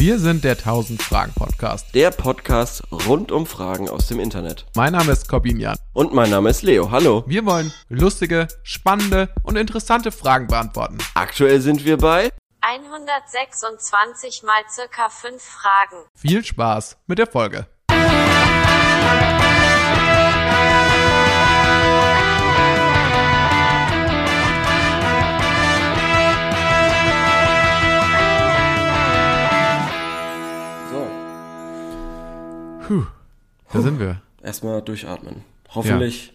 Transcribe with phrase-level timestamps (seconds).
[0.00, 1.92] Wir sind der 1000 Fragen Podcast.
[1.92, 4.64] Der Podcast rund um Fragen aus dem Internet.
[4.76, 5.76] Mein Name ist Corbin Jan.
[5.92, 6.92] Und mein Name ist Leo.
[6.92, 7.24] Hallo.
[7.26, 10.98] Wir wollen lustige, spannende und interessante Fragen beantworten.
[11.14, 12.30] Aktuell sind wir bei
[12.60, 16.04] 126 mal circa 5 Fragen.
[16.14, 17.66] Viel Spaß mit der Folge.
[32.88, 33.04] Puh,
[33.72, 34.22] da sind wir.
[34.42, 35.44] Erstmal durchatmen.
[35.74, 36.32] Hoffentlich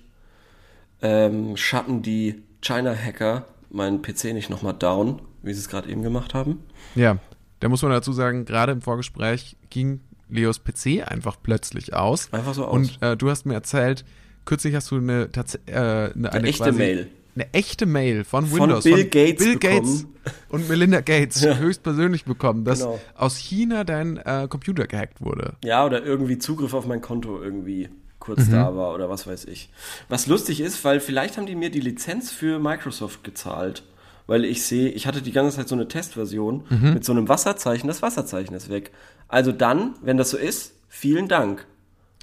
[1.01, 6.33] ähm, schatten die China-Hacker meinen PC nicht nochmal down, wie sie es gerade eben gemacht
[6.33, 6.63] haben.
[6.93, 7.17] Ja,
[7.59, 12.31] da muss man dazu sagen, gerade im Vorgespräch ging Leos PC einfach plötzlich aus.
[12.31, 12.73] Einfach so aus.
[12.73, 14.05] Und äh, du hast mir erzählt,
[14.45, 15.29] kürzlich hast du eine,
[15.65, 17.09] äh, eine, eine echte quasi, Mail.
[17.35, 18.83] Eine echte Mail von Von Windows.
[18.83, 19.57] Bill Gates Bill.
[19.57, 20.05] Gates
[20.49, 22.99] und Melinda Gates höchstpersönlich bekommen, dass Genau.
[23.15, 25.55] aus China dein äh, Computer gehackt wurde.
[25.63, 29.69] Ja, oder irgendwie Zugriff auf mein Konto irgendwie kurz da war oder was weiß ich.
[30.09, 33.83] Was lustig ist, weil vielleicht haben die mir die Lizenz für Microsoft gezahlt.
[34.27, 37.87] Weil ich sehe, ich hatte die ganze Zeit so eine Testversion mit so einem Wasserzeichen,
[37.89, 38.91] das Wasserzeichen ist weg.
[39.27, 41.65] Also dann, wenn das so ist, vielen Dank.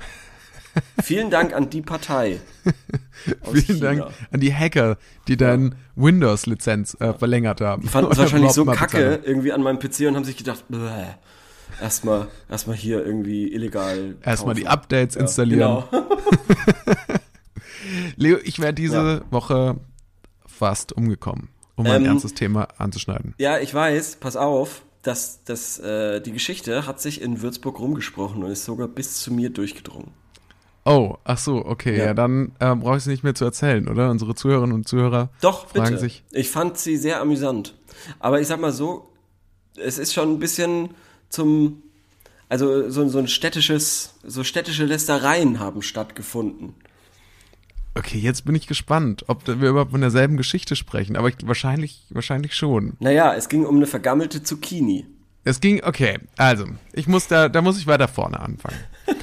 [1.03, 2.41] vielen Dank an die Partei.
[3.53, 3.81] Vielen China.
[3.81, 4.97] Dank an die Hacker,
[5.29, 7.83] die deine Windows-Lizenz äh, verlängert haben.
[7.83, 10.65] Die fanden es wahrscheinlich so kacke irgendwie an meinem PC und haben sich gedacht,
[11.81, 14.17] erstmal erstmal hier irgendwie illegal.
[14.23, 14.67] Erstmal die.
[14.67, 15.85] Updates installieren.
[15.91, 16.07] Genau.
[18.17, 19.33] Leo, ich wäre diese Ja.
[19.33, 19.77] Woche
[20.47, 23.35] fast umgekommen, um ein Ähm, ernstes Thema anzuschneiden.
[23.39, 28.43] Ja, ich weiß, pass auf, dass, dass äh, die Geschichte hat sich in Würzburg rumgesprochen
[28.45, 30.13] und ist sogar bis zu mir durchgedrungen.
[30.85, 32.15] Oh, ach so, okay, ja, Ja.
[32.15, 34.11] dann äh, brauche ich es nicht mehr zu erzählen, oder?
[34.11, 35.99] Unsere Zuhörerinnen und Zuhörer Doch, fragen bitte.
[35.99, 36.25] sich.
[36.33, 37.75] Ich fand sie sehr amüsant.
[38.19, 39.11] Aber ich sag mal so,
[39.77, 40.91] es ist schon ein bisschen
[41.29, 41.83] zum,
[42.49, 46.75] also so, so ein städtisches, so städtische Lästereien haben stattgefunden.
[47.95, 52.07] Okay, jetzt bin ich gespannt, ob wir überhaupt von derselben Geschichte sprechen, aber ich, wahrscheinlich,
[52.11, 52.95] wahrscheinlich schon.
[53.01, 55.07] Naja, es ging um eine vergammelte Zucchini.
[55.43, 58.79] Es ging, okay, also, ich muss da, da muss ich weiter vorne anfangen.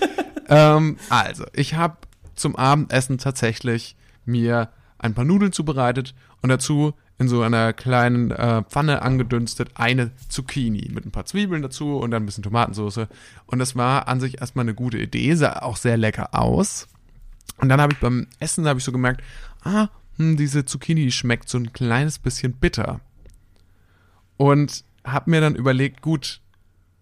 [0.47, 1.97] ähm, also, ich habe
[2.35, 4.69] zum Abendessen tatsächlich mir
[5.00, 10.90] ein paar Nudeln zubereitet und dazu in so einer kleinen äh, Pfanne angedünstet eine Zucchini
[10.94, 13.08] mit ein paar Zwiebeln dazu und dann ein bisschen Tomatensauce.
[13.47, 16.88] Und das war an sich erstmal eine gute Idee, sah auch sehr lecker aus.
[17.58, 19.24] Und dann habe ich beim Essen habe ich so gemerkt,
[19.64, 19.88] ah,
[20.18, 23.00] hm, diese Zucchini schmeckt so ein kleines bisschen bitter.
[24.38, 26.41] Und habe mir dann überlegt, gut,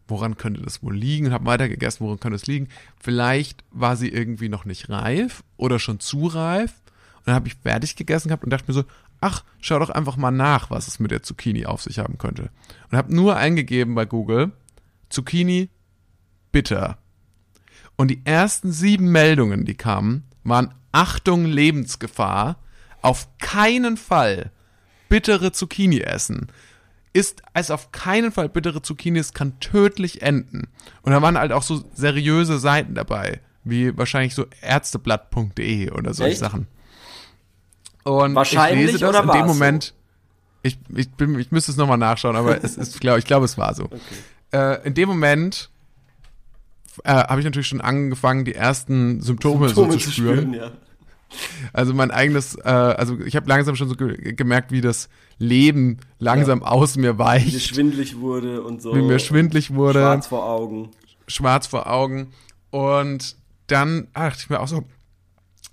[0.07, 1.27] woran könnte das wohl liegen?
[1.27, 2.67] Und habe weitergegessen, woran könnte es liegen?
[2.99, 6.73] Vielleicht war sie irgendwie noch nicht reif oder schon zu reif.
[7.17, 8.83] Und dann habe ich fertig gegessen gehabt und dachte mir so,
[9.21, 12.49] ach, schau doch einfach mal nach, was es mit der Zucchini auf sich haben könnte.
[12.91, 14.51] Und habe nur eingegeben bei Google,
[15.09, 15.69] Zucchini
[16.51, 16.97] bitter.
[17.95, 22.57] Und die ersten sieben Meldungen, die kamen, waren Achtung Lebensgefahr,
[23.01, 24.51] auf keinen Fall
[25.09, 26.47] bittere Zucchini essen.
[27.15, 30.67] Ist es auf keinen Fall bittere Zucchini, es kann tödlich enden.
[31.01, 36.33] Und da waren halt auch so seriöse Seiten dabei, wie wahrscheinlich so ärzteblatt.de oder solche
[36.33, 36.41] Echt?
[36.41, 36.67] Sachen.
[38.03, 39.53] Und Wahrscheinlich ich lese das in dem so?
[39.53, 39.93] Moment,
[40.61, 43.57] ich, ich, bin, ich müsste es nochmal nachschauen, aber es ist, glaub, ich glaube, es
[43.57, 43.89] war so.
[44.51, 45.69] Äh, in dem Moment
[47.05, 50.53] äh, habe ich natürlich schon angefangen, die ersten Symptome, Symptome so zu spüren.
[50.53, 50.71] ja.
[51.71, 55.99] Also mein eigenes, äh, also ich habe langsam schon so ge gemerkt, wie das Leben
[56.19, 58.95] langsam aus mir Wie weicht, dir schwindlig wurde und so.
[58.95, 60.91] wie mir schwindlig wurde, Schwarz vor Augen.
[61.27, 62.31] schwarz vor Augen.
[62.71, 63.35] Und
[63.67, 64.83] dann dachte ich mir auch so,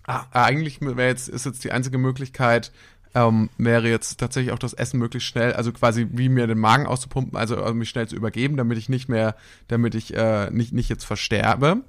[0.07, 2.73] ah, eigentlich wäre jetzt, ist jetzt die einzige Möglichkeit,
[3.15, 6.87] ähm, wäre jetzt tatsächlich auch das Essen möglichst schnell, also quasi wie mir den Magen
[6.87, 9.37] auszupumpen, also, also mich schnell zu übergeben, damit ich nicht mehr,
[9.69, 11.83] damit ich äh, nicht, nicht jetzt versterbe.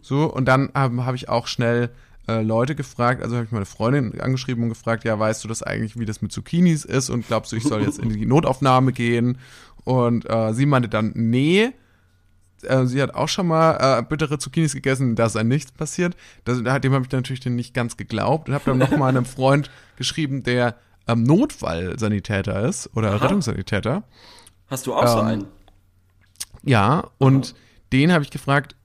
[0.00, 1.90] So, und dann ähm, habe ich auch schnell
[2.28, 5.62] äh, Leute gefragt, also habe ich meine Freundin angeschrieben und gefragt, ja, weißt du das
[5.62, 8.92] eigentlich, wie das mit Zucchinis ist und glaubst du, ich soll jetzt in die Notaufnahme
[8.92, 9.38] gehen?
[9.84, 11.72] Und äh, sie meinte dann, nee,
[12.62, 16.16] äh, sie hat auch schon mal äh, bittere Zucchinis gegessen, da ist ein nichts passiert.
[16.44, 19.24] Das, dem habe ich natürlich dann nicht ganz geglaubt und habe dann noch mal einem
[19.26, 20.76] Freund geschrieben, der
[21.08, 23.16] ähm, Notfallsanitäter ist oder Aha.
[23.16, 24.04] Rettungssanitäter.
[24.68, 25.46] Hast du auch so Ähm, einen?
[26.62, 27.56] Ja, und
[27.92, 28.76] den habe ich gefragt,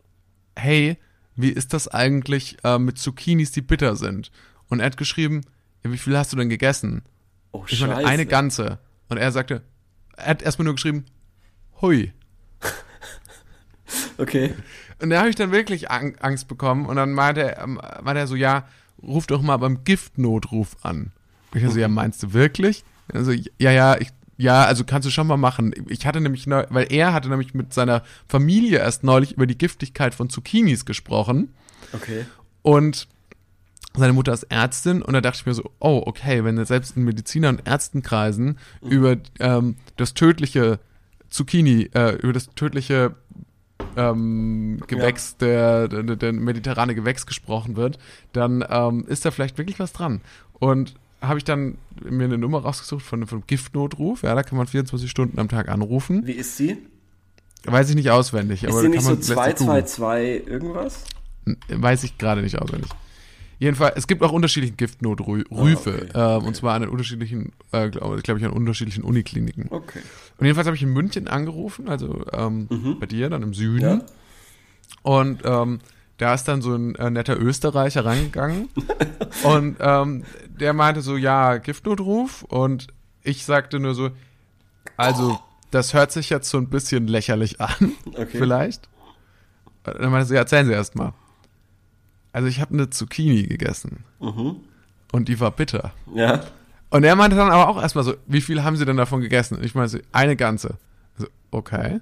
[0.55, 0.97] hey,
[1.37, 4.31] wie ist das eigentlich äh, mit Zucchinis, die bitter sind?
[4.67, 5.41] Und er hat geschrieben,
[5.83, 7.03] ja, wie viel hast du denn gegessen?
[7.51, 8.79] Oh, Ich meine, eine ganze.
[9.07, 9.61] Und er sagte,
[10.17, 11.05] er hat erstmal nur geschrieben,
[11.81, 12.11] hui.
[14.17, 14.53] Okay.
[15.01, 18.19] Und da habe ich dann wirklich Ang Angst bekommen und dann meinte er, ähm, meinte
[18.19, 18.67] er so, ja,
[19.01, 21.11] ruf doch mal beim Giftnotruf an.
[21.53, 22.83] Und ich so, ja, meinst du wirklich?
[23.13, 25.73] Also, ja, ja, ich Ja, also kannst du schon mal machen.
[25.87, 29.57] Ich hatte nämlich, neu, weil er hatte nämlich mit seiner Familie erst neulich über die
[29.57, 31.53] Giftigkeit von Zucchinis gesprochen.
[31.93, 32.25] Okay.
[32.61, 33.07] Und
[33.95, 37.03] seine Mutter ist Ärztin und da dachte ich mir so, oh, okay, wenn selbst in
[37.03, 38.89] Mediziner- und Ärztenkreisen Mhm.
[38.89, 40.79] über ähm, das tödliche
[41.29, 43.15] Zucchini, äh, über das tödliche
[43.95, 47.97] ähm, Gewächs, der, der, der mediterrane Gewächs gesprochen wird,
[48.33, 50.21] dann ähm, ist da vielleicht wirklich was dran.
[50.59, 54.57] Und habe ich dann mir eine Nummer rausgesucht von, von einem Giftnotruf, ja, da kann
[54.57, 56.25] man 24 Stunden am Tag anrufen.
[56.25, 56.77] Wie ist sie?
[57.65, 59.57] Weiß ich nicht auswendig, Ist aber sie nicht kann so man lässt sich googeln.
[59.57, 61.03] 222 irgendwas?
[61.69, 62.89] Weiß ich gerade nicht auswendig.
[63.59, 68.21] Jedenfalls, es gibt auch unterschiedliche Giftnotrufe, okay, ähm, und zwar an den unterschiedlichen, äh, glaube
[68.21, 69.65] glaub ich, an unterschiedlichen Unikliniken.
[69.71, 69.99] Okay.
[70.37, 72.67] Und jedenfalls habe ich in München angerufen, also ähm,
[72.99, 73.81] bei dir dann im Süden.
[73.81, 74.01] Ja.
[75.01, 75.79] Und ähm,
[76.17, 78.69] da ist dann so ein äh, netter Österreicher rangegangen
[79.43, 82.43] und ähm, der meinte so, ja, Giftnotruf.
[82.43, 82.87] Und
[83.23, 84.09] ich sagte nur so,
[84.95, 85.39] also
[85.71, 88.27] das hört sich jetzt so ein bisschen lächerlich an, Okay.
[88.37, 88.89] vielleicht.
[89.85, 91.13] Und dann meinte sie, erzählen Sie erst mal.
[92.33, 94.57] Also ich habe eine Zucchini gegessen Mhm.
[95.11, 95.93] und die war bitter.
[96.13, 96.41] Ja.
[96.89, 99.57] Und er meinte dann aber auch erstmal so, wie viel haben Sie denn davon gegessen?
[99.57, 100.77] Und ich meinte, so, eine ganze.
[101.17, 101.99] Also, okay.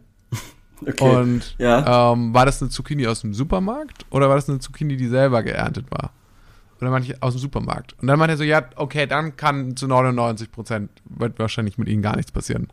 [0.82, 1.16] Okay.
[1.16, 2.14] Und Ja.
[2.14, 5.44] ähm, war das eine Zucchini aus dem Supermarkt oder war das eine Zucchini, die selber
[5.44, 6.12] geerntet war?
[6.80, 7.96] Dann meinte ich, aus dem Supermarkt.
[8.02, 11.88] Und dann meinte er so, ja, okay, dann kann zu 99 Prozent wird wahrscheinlich mit
[11.88, 12.68] ihnen gar nichts passieren.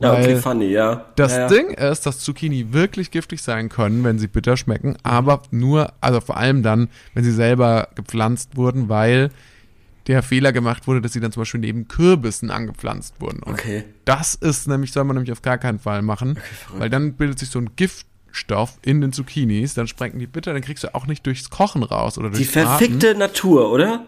[0.00, 1.06] ja, okay, funny, ja.
[1.16, 1.48] das ja, ja.
[1.48, 6.20] Ding ist, dass Zucchini wirklich giftig sein können, wenn sie bitter schmecken, aber nur, also
[6.20, 9.30] vor allem dann, wenn sie selber gepflanzt wurden, weil
[10.08, 13.42] der Fehler gemacht wurde, dass sie dann zum Beispiel neben Kürbissen angepflanzt wurden.
[13.42, 13.84] Und Okay.
[14.04, 16.38] das ist nämlich, soll man nämlich auf gar keinen Fall machen,
[16.76, 20.62] weil dann bildet sich so ein Giftstoff in den Zucchinis, dann sprengen die bitter, dann
[20.62, 22.66] kriegst du auch nicht durchs Kochen raus oder Die durchs Braten.
[22.68, 24.06] verfickte Natur, oder?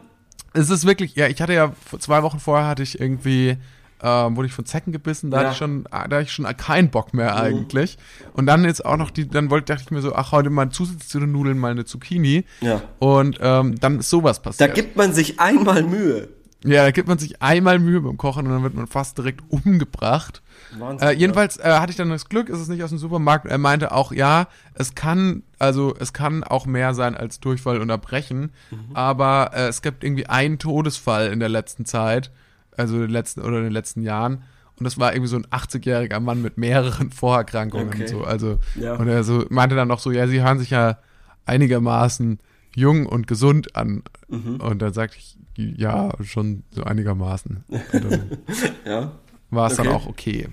[0.53, 3.57] Es ist wirklich, ja, ich hatte ja vor zwei Wochen vorher hatte ich irgendwie,
[4.03, 5.43] ähm, wurde ich von Zecken gebissen, da Ja.
[5.43, 5.47] Mhm.
[5.47, 7.99] hatte ich schon, da hatte ich schon keinen Bock mehr eigentlich.
[8.33, 10.71] Und dann jetzt auch noch die, dann wollte, dachte ich mir so, ach, heute mal
[10.71, 12.45] zusätzlich zu den Nudeln mal eine Zucchini.
[12.61, 12.81] Ja.
[12.99, 14.75] Und ähm, dann ist sowas Da passiert.
[14.75, 16.29] gibt man sich einmal Mühe.
[16.65, 19.41] ja, da gibt man sich einmal Mühe beim Kochen und dann wird man fast direkt
[19.49, 20.43] umgebracht.
[20.79, 23.47] Wahnsinn, Äh, jedenfalls äh, hatte ich dann das Glück, ist es nicht aus dem Supermarkt.
[23.47, 27.89] Er meinte auch, ja, es kann, also es kann auch mehr sein als Durchfall und
[27.91, 28.95] Erbrechen, Mhm.
[28.95, 32.31] aber äh, es gibt irgendwie einen Todesfall in der letzten Zeit,
[32.77, 34.43] also in den letzten oder in den letzten Jahren.
[34.79, 38.03] Und das war irgendwie so ein 80-jähriger Mann mit mehreren Vorerkrankungen Okay.
[38.03, 38.25] und so.
[38.25, 38.95] Also, Ja.
[38.95, 40.99] und er so meinte dann noch so, ja, sie hören sich ja
[41.47, 42.39] einigermaßen
[42.75, 44.03] jung und gesund an.
[44.29, 44.57] Mhm.
[44.57, 47.65] Und dann sagte ich, ja, schon so einigermaßen.
[48.87, 49.13] Ja.
[49.51, 49.89] war es Okay.
[49.89, 50.49] dann auch okay.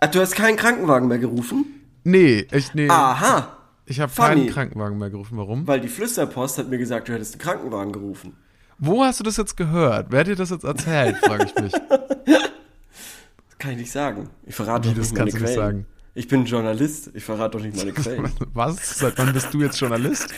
[0.00, 1.64] Ah, du hast keinen Krankenwagen mehr gerufen?
[2.02, 2.88] Nee, ich, nee.
[2.90, 3.56] Aha.
[3.86, 5.38] Ich habe keinen Krankenwagen mehr gerufen.
[5.38, 5.66] Warum?
[5.66, 8.34] Weil die Flüsterpost hat mir gesagt, du hättest einen Krankenwagen gerufen.
[8.78, 10.08] Wo hast du das jetzt gehört?
[10.10, 11.72] Wer hat dir das jetzt erzählt, frage ich mich.
[11.72, 14.28] Das kann ich nicht sagen.
[14.46, 15.56] Ich verrate Wie, doch das nicht meine du nicht Quellen.
[15.56, 15.86] sagen?
[16.16, 17.10] Ich bin Journalist.
[17.14, 18.30] Ich verrate doch nicht meine Quellen.
[18.52, 18.98] Was?
[18.98, 20.28] Seit wann bist du jetzt Journalist?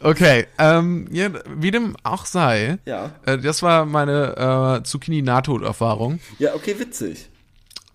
[0.00, 3.10] Okay, ähm, ja, wie dem auch sei, Ja.
[3.26, 6.20] äh, das war meine äh, Zucchini-Nahtoderfahrung.
[6.38, 7.28] Ja, okay, witzig.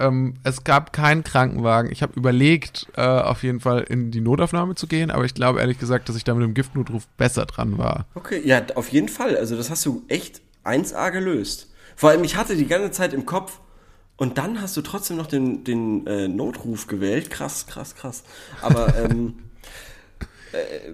[0.07, 1.91] Ähm, es gab keinen Krankenwagen.
[1.91, 5.59] Ich habe überlegt, äh, auf jeden Fall in die Notaufnahme zu gehen, aber ich glaube
[5.59, 8.05] ehrlich gesagt, dass ich da mit dem Giftnotruf besser dran war.
[8.15, 9.37] Okay, ja, auf jeden Fall.
[9.37, 11.69] Also das hast du echt 1A gelöst.
[11.95, 13.59] Vor allem, ich hatte die ganze Zeit im Kopf
[14.17, 17.29] und dann hast du trotzdem noch den, den äh, Notruf gewählt.
[17.29, 18.23] Krass, krass, krass.
[18.61, 19.35] Aber ähm,
[20.51, 20.93] äh,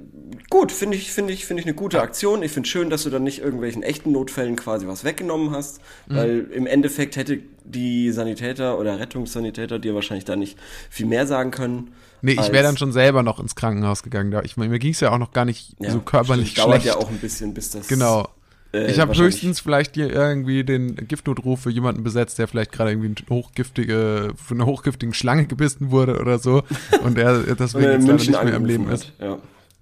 [0.50, 2.44] gut, finde ich, finde ich, finde ich eine gute Aktion.
[2.44, 6.16] Ich finde schön, dass du dann nicht irgendwelchen echten Notfällen quasi was weggenommen hast, Mhm.
[6.16, 10.58] weil im Endeffekt hätte die Sanitäter oder Rettungssanitäter dir wahrscheinlich da nicht
[10.90, 11.92] viel mehr sagen können.
[12.22, 14.38] Nee, ich wäre dann schon selber noch ins Krankenhaus gegangen.
[14.44, 16.98] Ich, mir ging es ja auch noch gar nicht Ja, so körperlich stimmt, Dauert schlecht.
[16.98, 17.88] ja auch ein bisschen, bis das.
[17.88, 18.28] Genau.
[18.74, 22.92] äh, ich habe höchstens vielleicht hier irgendwie den Giftnotruf für jemanden besetzt, der vielleicht gerade
[22.92, 26.64] irgendwie eine hochgiftige, von einer hochgiftigen Schlange gebissen wurde oder so
[27.04, 29.22] und der deswegen er jetzt München nicht mehr im Leben angerufen ist.
[29.22, 29.40] hat.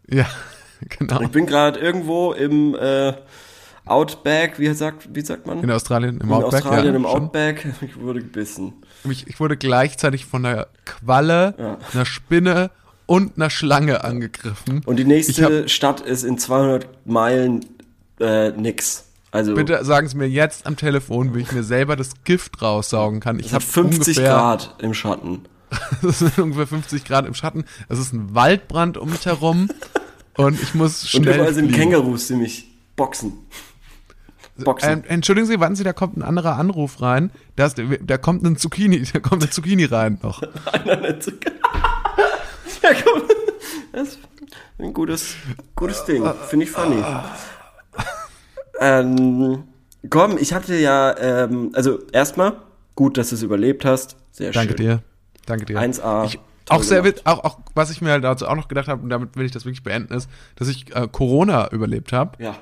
[0.10, 0.20] Ja.
[0.20, 0.26] Ja,
[1.00, 1.22] genau.
[1.22, 3.14] Ich bin gerade irgendwo im äh,
[3.90, 5.64] Outback, wie sagt, wie sagt man?
[5.64, 6.54] In Australien, im in Outback.
[6.66, 7.24] Australien ja, im schon.
[7.24, 7.66] Outback.
[7.82, 8.74] Ich wurde gebissen.
[9.10, 11.78] Ich, ich wurde gleichzeitig von einer Qualle, Ja.
[11.94, 12.72] einer Spinne
[13.06, 14.82] und einer Schlange angegriffen.
[14.86, 17.66] Und die nächste Stadt ist in 200 Meilen
[18.20, 19.06] äh, nix.
[19.32, 23.20] Also Bitte sagen Sie mir jetzt am Telefon, wie ich mir selber das Gift raussaugen
[23.20, 23.40] kann.
[23.40, 25.42] Ich habe 50 ungefähr, Grad im Schatten.
[26.02, 27.66] Das sind ungefähr 50 Grad im Schatten.
[27.90, 29.70] Es ist ein Waldbrand um mich herum
[30.38, 31.74] und ich muss Und schnell überall sind.
[31.74, 33.34] Kängurus, die mich boxen.
[34.64, 34.90] Boxen.
[34.92, 37.30] Ähm, entschuldigen Sie, warten Sie, da kommt ein anderer Anruf rein.
[37.56, 40.42] Da, ist, da kommt ein Zucchini, da kommt eine Zucchini rein noch.
[40.42, 40.50] ja,
[43.04, 43.22] komm.
[43.94, 44.20] Das ist
[44.80, 45.36] ein gutes,
[45.76, 46.24] gutes Ding.
[46.48, 47.04] Finde ich funny.
[48.80, 49.64] Ähm,
[50.10, 52.54] komm, ich hatte ja, ähm, also erstmal,
[52.96, 54.18] Gut, dass du es überlebt hast.
[54.32, 54.86] Sehr Danke schön.
[54.88, 55.04] dir.
[55.46, 55.80] Danke dir.
[55.80, 56.26] 1A.
[56.26, 57.18] Ich, auch sehr gemacht.
[57.20, 59.46] wit- auch, auch was ich mir halt dazu auch noch gedacht habe, und damit will
[59.46, 62.56] ich das wirklich beenden, ist, dass ich äh, Corona überlebt habe, Ja.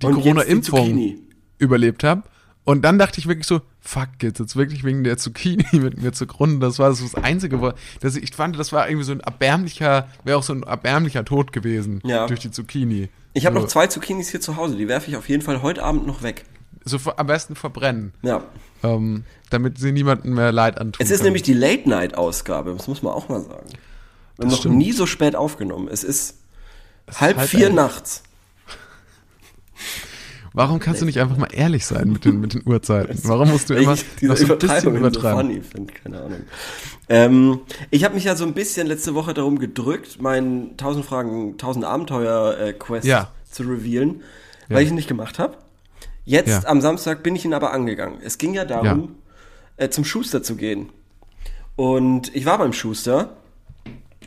[0.00, 1.18] die Corona-Impfung Zucchini.
[1.62, 2.22] Überlebt habe.
[2.64, 6.12] Und dann dachte ich wirklich so, fuck, geht's jetzt wirklich wegen der Zucchini mit mir
[6.12, 6.64] zugrunde.
[6.66, 9.20] Das war so das Einzige, wo, dass ich, ich fand, das war irgendwie so ein
[9.20, 12.26] erbärmlicher, wäre auch so ein erbärmlicher Tod gewesen Ja.
[12.26, 13.08] durch die Zucchini.
[13.32, 14.76] Ich habe so, noch zwei Zucchinis hier zu Hause.
[14.76, 16.44] Die werfe ich auf jeden Fall heute Abend noch weg.
[16.84, 18.42] So am besten verbrennen, Ja.
[18.82, 20.98] ähm, damit sie niemandem mehr Leid antun.
[21.04, 21.26] Es ist können.
[21.26, 22.74] nämlich die Late-Night-Ausgabe.
[22.76, 23.70] Das muss man auch mal sagen.
[24.36, 24.76] Wir haben noch stimmt.
[24.76, 25.88] nie so spät aufgenommen.
[25.90, 26.38] Es ist
[27.20, 28.22] halb halb vier nachts.
[30.54, 33.18] Warum kannst du nicht einfach mal ehrlich sein mit den, mit den Uhrzeiten?
[33.24, 35.40] Warum musst du immer ich diese noch so ein bisschen Übertreibung so übertreiben?
[35.40, 36.40] funny finde, keine Ahnung.
[37.08, 41.52] Ähm, ich habe mich ja so ein bisschen letzte Woche darum gedrückt, meinen 1000 Fragen,
[41.52, 43.30] 1000 Abenteuer äh, Quest Ja.
[43.50, 44.22] zu revealen,
[44.68, 45.56] weil ich ihn nicht gemacht habe.
[46.24, 46.62] Jetzt Ja.
[46.66, 48.18] am Samstag bin ich ihn aber angegangen.
[48.22, 49.16] Es ging ja darum,
[49.76, 50.90] äh, zum Schuster zu gehen.
[51.76, 53.36] Und ich war beim Schuster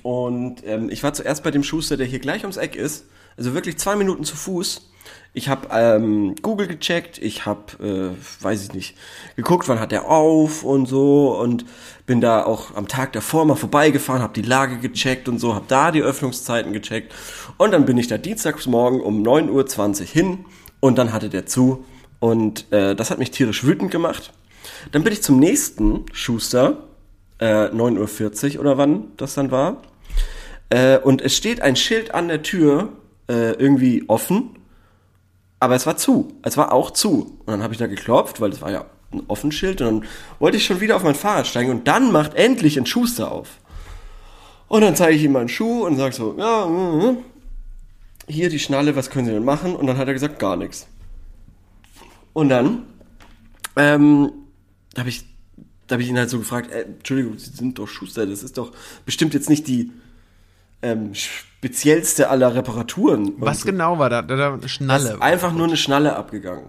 [0.03, 3.05] und ähm, ich war zuerst bei dem Schuster, der hier gleich ums Eck ist.
[3.37, 4.89] Also wirklich zwei Minuten zu Fuß.
[5.37, 8.95] Ich habe ähm, Google gecheckt, ich habe, äh, weiß ich nicht,
[9.35, 11.65] geguckt, wann hat der auf und so und
[12.05, 15.65] bin da auch am Tag davor mal vorbeigefahren, habe die Lage gecheckt und so, habe
[15.67, 17.13] da die Öffnungszeiten gecheckt
[17.57, 20.45] und dann bin ich da dienstagsmorgen um 9.20 Uhr hin
[20.79, 21.83] und dann hatte der zu
[22.21, 24.31] und äh, das hat mich tierisch wütend gemacht.
[24.93, 26.77] Dann bin ich zum nächsten Schuster,
[27.39, 29.81] äh, 9.40 Uhr oder wann das dann war.
[30.69, 32.93] Äh, und es steht ein Schild an der Tür,
[33.27, 34.51] äh, irgendwie offen,
[35.59, 36.33] aber es war zu.
[36.43, 37.39] Es war auch zu.
[37.39, 39.81] Und dann habe ich da geklopft, weil es war ja ein Offenschild.
[39.81, 40.09] Und dann
[40.39, 41.71] wollte ich schon wieder auf mein Fahrrad steigen.
[41.71, 43.49] Und dann macht endlich ein Schuster auf.
[44.67, 47.17] Und dann zeige ich ihm meinen Schuh und sage so, ja, mm,
[48.27, 49.75] hier die Schnalle, was können Sie denn machen?
[49.75, 50.87] Und dann hat er gesagt, gar nichts.
[52.33, 52.83] Und dann
[53.75, 54.31] ähm,
[54.97, 55.25] habe ich,
[55.89, 58.71] hab ich ihn halt so gefragt, äh, Entschuldigung, Sie sind doch Schuster, das ist doch
[59.05, 59.91] bestimmt jetzt nicht die
[60.85, 63.33] ähm, speziellste aller Reparaturen.
[63.37, 63.65] Was so.
[63.65, 64.21] genau war da?
[64.21, 65.13] Da, da eine Schnalle.
[65.13, 66.67] Ist einfach nur eine Schnalle abgegangen.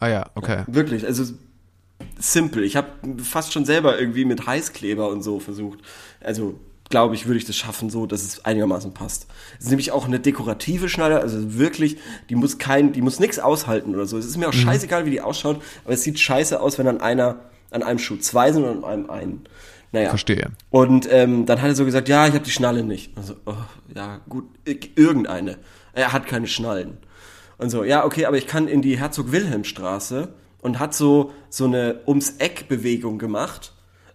[0.00, 0.62] ah ja, okay.
[0.66, 1.24] Wirklich, also
[2.18, 2.62] simpel.
[2.64, 2.88] Ich habe
[3.22, 5.80] fast schon selber irgendwie mit Heißkleber und so versucht.
[6.20, 6.58] Also
[6.88, 9.26] glaube ich, würde ich das schaffen, so dass es einigermaßen passt.
[9.58, 11.96] Es ist nämlich auch eine dekorative Schnalle, also wirklich,
[12.30, 14.16] die muss kein, die muss nichts aushalten oder so.
[14.18, 14.58] Es ist mir auch Mhm.
[14.58, 17.36] scheißegal, wie die ausschaut, aber es sieht scheiße aus, wenn an einer,
[17.72, 19.44] an einem Schuh zwei sind und an einem einen.
[19.96, 20.10] Naja.
[20.10, 20.50] Verstehe.
[20.68, 23.16] Und ähm, dann hat er so gesagt, ja, ich habe die Schnalle nicht.
[23.16, 23.54] Also, oh,
[23.94, 24.44] ja, gut,
[24.94, 25.56] irgendeine.
[25.94, 26.98] Er hat keine Schnallen.
[27.56, 32.00] Und so, ja, okay, aber ich kann in die Herzog-Wilhelm-Straße und hat so, so eine
[32.06, 33.72] Ums-Eck-Bewegung gemacht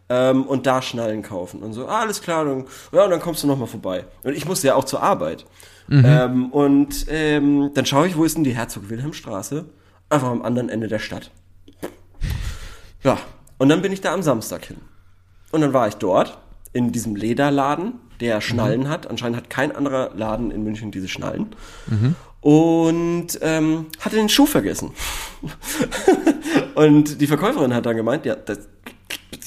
[0.07, 1.63] ähm, und da Schnallen kaufen.
[1.63, 4.05] Und so, ah, alles klar, dann, ja, und dann kommst du nochmal vorbei.
[4.21, 5.47] Und ich musste ja auch zur Arbeit.
[5.89, 9.65] Ähm, und ähm, dann schaue ich, wo ist denn die Herzog-Wilhelm-Straße?
[10.09, 11.31] Einfach am anderen Ende der Stadt.
[13.03, 13.17] Ja,
[13.57, 14.77] und dann bin ich da am Samstag hin.
[15.51, 16.37] Und dann war ich dort
[16.73, 19.07] in diesem Lederladen, der Schnallen hat.
[19.07, 21.47] Anscheinend hat kein anderer Laden in München diese Schnallen.
[22.41, 24.91] Und ähm, hatte den Schuh vergessen.
[26.75, 28.67] und die Verkäuferin hat dann gemeint, ja, das,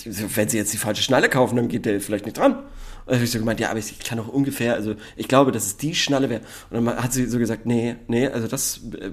[0.04, 2.52] wenn Sie jetzt die falsche Schnalle kaufen, dann geht der vielleicht nicht dran.
[2.52, 2.62] Und
[3.06, 5.66] dann habe ich so gemeint, ja, aber ich kann doch ungefähr, also ich glaube, dass
[5.66, 6.42] es die Schnalle wäre.
[6.70, 9.10] Und dann hat sie so gesagt, nee, nee, also das, äh,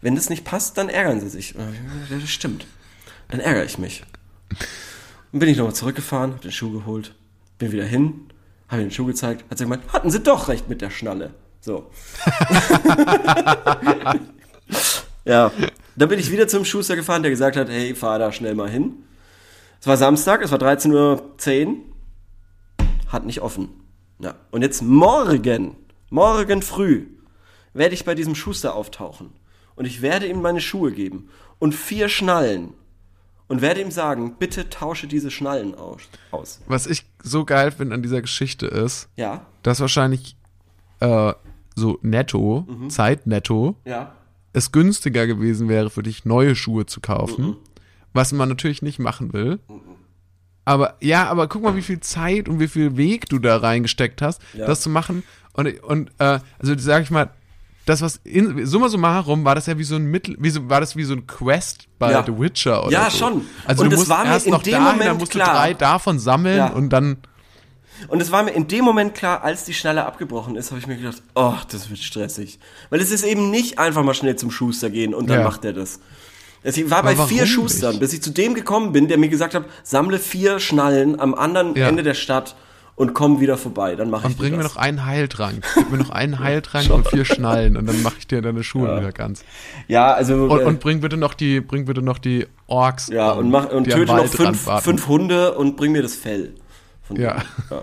[0.00, 1.54] wenn das nicht passt, dann ärgern Sie sich.
[2.10, 2.66] Das stimmt.
[3.28, 4.02] Dann ärgere ich mich.
[5.32, 7.14] Dann bin ich nochmal zurückgefahren, hab den Schuh geholt,
[7.58, 8.28] bin wieder hin,
[8.68, 11.34] habe den Schuh gezeigt, hat sie gemeint, hatten Sie doch recht mit der Schnalle.
[11.60, 11.90] So.
[15.24, 15.52] ja,
[15.96, 18.70] dann bin ich wieder zum Schuster gefahren, der gesagt hat, hey, fahr da schnell mal
[18.70, 19.04] hin.
[19.80, 21.76] Es war Samstag, es war 13.10 Uhr,
[23.08, 23.68] hat nicht offen.
[24.18, 25.76] Ja, und jetzt morgen,
[26.10, 27.06] morgen früh,
[27.74, 29.30] werde ich bei diesem Schuster auftauchen.
[29.76, 32.74] Und ich werde ihm meine Schuhe geben und vier Schnallen.
[33.48, 36.60] Und werde ihm sagen, bitte tausche diese Schnallen aus.
[36.66, 40.36] Was ich so geil finde an dieser Geschichte ist, Ja, dass wahrscheinlich
[41.00, 41.32] äh,
[41.74, 42.90] so netto, Mhm.
[42.90, 44.12] Zeit netto, ja.
[44.52, 47.44] es günstiger gewesen wäre für dich, neue Schuhe zu kaufen.
[47.46, 47.56] Mhm.
[48.12, 49.60] Was man natürlich nicht machen will.
[50.64, 54.20] Aber ja, aber guck mal, wie viel Zeit und wie viel Weg du da reingesteckt
[54.20, 54.66] hast, Ja.
[54.66, 55.22] das zu machen.
[55.54, 57.30] Und, und äh, also sag ich mal,
[57.88, 60.80] das, was in, summa summarum war das ja wie so ein Mittel, wie so, war
[60.80, 62.24] das wie so ein Quest bei Ja.
[62.24, 63.18] The Witcher oder Ja, so.
[63.18, 63.46] schon.
[63.66, 65.46] Also Und du es musst war erst in noch dem dahin, dann Moment musst klar.
[65.48, 66.66] du drei davon sammeln Ja.
[66.68, 67.18] und dann
[68.08, 70.86] Und es war mir in dem Moment klar, als die Schnalle abgebrochen ist, habe ich
[70.86, 72.60] mir gedacht, oh, das wird stressig.
[72.90, 75.44] Weil es ist eben nicht einfach mal schnell zum Schuster gehen und dann Ja.
[75.44, 75.98] macht er das.
[76.62, 78.00] Ich war bei vier Schustern, nicht?
[78.00, 81.74] bis ich zu dem gekommen bin, der mir gesagt hat, sammle vier Schnallen am anderen.
[81.74, 82.54] Ende der Stadt
[82.98, 83.94] und komm wieder vorbei.
[83.94, 85.64] Dann mache ich bring mir noch einen Heiltrank.
[85.74, 88.88] Gib mir noch einen Heiltrank und vier Schnallen und dann mache ich dir deine Schuhe
[88.88, 88.98] Ja.
[89.00, 89.44] wieder ganz.
[89.86, 93.08] Ja, also Und, äh, und bring bitte noch die, bring bitte noch die Orks.
[93.08, 96.54] ja und mach und töte noch fünf, fünf Hunde und bring mir das Fell.
[97.04, 97.36] Von Ja.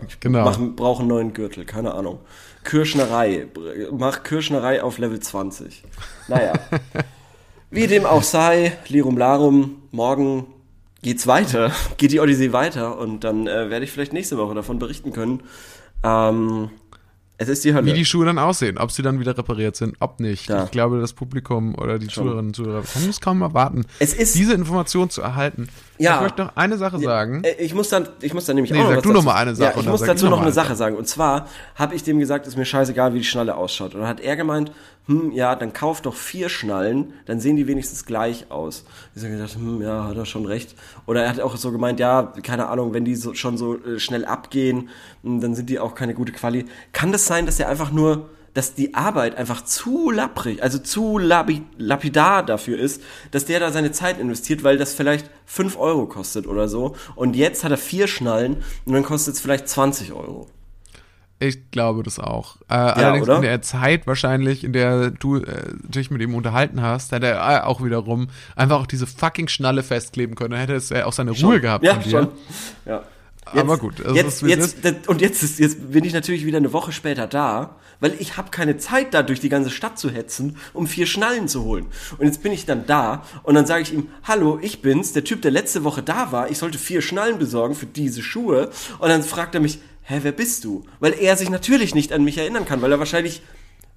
[0.08, 0.44] Ich genau.
[0.46, 2.20] Mach, brauche einen neuen Gürtel, keine Ahnung.
[2.64, 3.48] Kirschnerei,
[3.92, 5.84] mach Kirschnerei auf Level 20.
[6.28, 6.54] Naja.
[7.72, 10.46] Wie dem auch sei, Lirum Larum, morgen
[11.06, 14.80] geht's weiter, geht die Odyssee weiter und dann äh, werde ich vielleicht nächste Woche davon
[14.80, 15.44] berichten können.
[16.04, 16.72] Ähm,
[17.38, 17.86] es ist die Hölle.
[17.86, 20.48] Wie die Schuhe dann aussehen, ob sie dann wieder repariert sind, ob nicht.
[20.50, 20.63] Ja.
[20.65, 24.36] Ich glaube, das Publikum oder die Zuhörerinnen und Zuhörer können es kaum erwarten, Es ist-
[24.36, 25.68] diese Information zu erhalten.
[25.98, 26.15] Ja.
[26.18, 27.44] Ich möchte noch eine Sache sagen.
[27.44, 29.15] Äh, Ich muss dann, ich muss dann nämlich Nee, auch noch sag was du noch
[29.15, 30.96] dazu- mal eine Sache Ja, ich muss sag ich dazu noch noch eine Sache sagen.
[30.98, 33.94] Und zwar habe ich dem gesagt, ist mir scheißegal, wie die Schnalle ausschaut.
[33.96, 34.72] Und dann hat er gemeint,
[35.08, 38.84] hm, ja, dann kauf doch vier Schnallen, dann sehen die wenigstens gleich aus.
[39.15, 40.75] Ich habe gedacht, hm, ja, hat er schon recht.
[41.06, 44.00] Oder er hat auch so gemeint, ja, keine Ahnung, wenn die so, schon so äh,
[44.00, 44.89] schnell abgehen,
[45.24, 46.65] hm, dann sind die auch keine gute Quali.
[46.92, 51.17] Kann das sein, dass er einfach nur dass die Arbeit einfach zu lapprig, also zu
[51.17, 56.48] lapidar dafür ist, dass der da seine Zeit investiert, weil das vielleicht 5 Euro kostet
[56.48, 56.96] oder so.
[57.15, 60.48] Und jetzt hat er vier Schnallen und dann kostet es vielleicht 20 Euro.
[61.38, 62.55] Ich glaube das auch.
[62.70, 63.36] Äh, allerdings oder?
[63.36, 67.58] in der Zeit wahrscheinlich, in der du äh, dich mit ihm unterhalten hast, hätte er
[67.58, 70.51] äh, auch wiederum einfach auch diese fucking Schnalle festkleben können.
[70.51, 72.10] Dann hätte es äh, auch seine Ruhe gehabt ja, von dir.
[72.10, 72.27] schon.
[72.86, 73.03] Ja.
[73.46, 76.74] Aber gut, es jetzt, jetzt, das- und jetzt, ist, jetzt bin ich natürlich wieder eine
[76.74, 80.58] Woche später da, weil ich habe keine Zeit, da durch die ganze Stadt zu hetzen,
[80.74, 81.86] um vier Schnallen zu holen.
[82.18, 85.24] Und jetzt bin ich dann da und dann sage ich ihm, hallo, ich bin's, der
[85.24, 88.70] Typ, der letzte Woche da war, ich sollte vier Schnallen besorgen für diese Schuhe.
[89.00, 90.84] Und dann fragt er mich, hä, wer bist du?
[91.00, 93.42] Weil er sich natürlich nicht an mich erinnern kann, weil er wahrscheinlich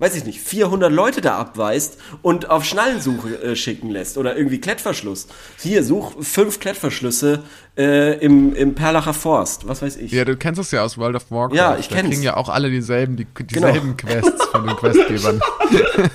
[0.01, 4.61] weiß ich nicht, 400 Leute da abweist und auf Schnallensuche äh, schicken lässt oder irgendwie
[4.61, 5.27] Klettverschluss.
[5.61, 7.43] Hier, such fünf Klettverschlüsse
[7.77, 10.13] äh, im, im Perlacher Forst, was weiß ich.
[10.13, 11.57] Ja, du kennst das ja aus World of Warcraft.
[11.57, 12.11] Ja, ich Da kenn's.
[12.11, 13.49] kriegen ja auch alle dieselben, die, Genau.
[13.67, 15.41] dieselben Quests von den Questgebern.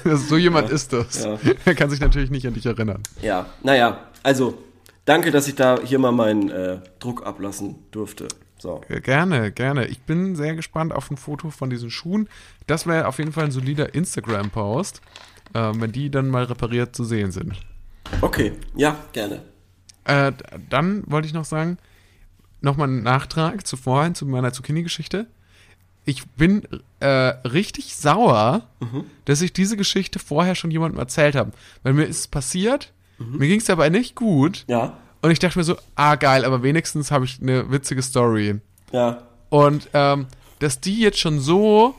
[0.30, 1.24] so jemand ist das.
[1.24, 1.38] Ja.
[1.66, 3.04] Er kann sich natürlich nicht an dich erinnern.
[3.22, 4.58] Ja, naja, also
[5.06, 8.28] danke, dass ich da hier mal meinen äh, Druck ablassen durfte.
[8.58, 8.82] So.
[8.88, 9.88] Gerne, gerne.
[9.88, 12.30] Ich bin sehr gespannt auf ein Foto von diesen Schuhen.
[12.66, 15.02] Das wäre auf jeden Fall ein solider Instagram-Post,
[15.54, 17.60] äh, wenn die dann mal repariert zu sehen sind.
[18.22, 19.42] Okay, ja, gerne.
[20.06, 20.32] Äh,
[20.70, 21.78] dann wollte ich noch sagen,
[22.62, 25.28] nochmal einen Nachtrag zu vorhin zu meiner Zucchini-Geschichte.
[26.06, 26.64] Ich bin
[27.00, 28.68] äh, richtig sauer,
[29.26, 31.52] dass ich diese Geschichte vorher schon jemandem erzählt habe.
[31.82, 34.66] Weil mir ist es passiert, mir ging es dabei nicht gut.
[34.68, 38.60] Ja, Und ich dachte mir so, ah geil, aber wenigstens habe ich eine witzige Story.
[38.92, 39.24] ja.
[39.50, 40.26] Und ähm,
[40.60, 41.94] dass die jetzt schon so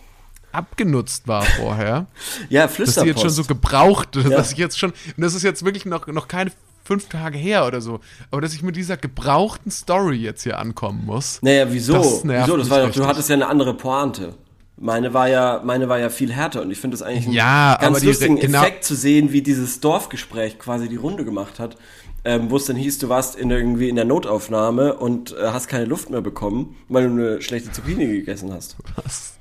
[0.53, 2.07] abgenutzt war vorher,
[2.49, 3.37] Ja, dass die jetzt schon Flüsterpost.
[3.37, 4.29] so gebraucht, Ja.
[4.31, 6.51] dass ich jetzt schon, und das ist jetzt wirklich noch, noch keine
[6.85, 8.01] fünf Tage her oder so,
[8.31, 11.39] aber dass ich mit dieser gebrauchten Story jetzt hier ankommen muss.
[11.43, 11.95] Naja, wieso?
[11.95, 12.57] Das wieso?
[12.57, 14.35] Das war doch, du hattest ja eine andere Pointe.
[14.77, 17.79] Meine war ja, meine war ja viel härter und ich finde das eigentlich einen Ja,
[17.81, 21.77] ganz lustigen Re- genau- Effekt zu sehen, wie dieses Dorfgespräch quasi die Runde gemacht hat,
[22.25, 25.69] ähm, wo es dann hieß, du warst in irgendwie in der Notaufnahme und äh, hast
[25.69, 28.77] keine Luft mehr bekommen, weil du eine schlechte Zucchini gegessen hast.
[28.97, 29.35] Was?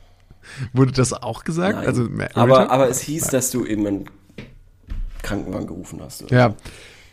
[0.71, 1.77] Wurde das auch gesagt?
[1.77, 1.87] Nein.
[1.87, 4.09] Also, aber, aber es hieß, dass du eben einen
[5.23, 6.23] Krankenwagen gerufen hast.
[6.23, 6.35] oder?
[6.35, 6.53] Ja.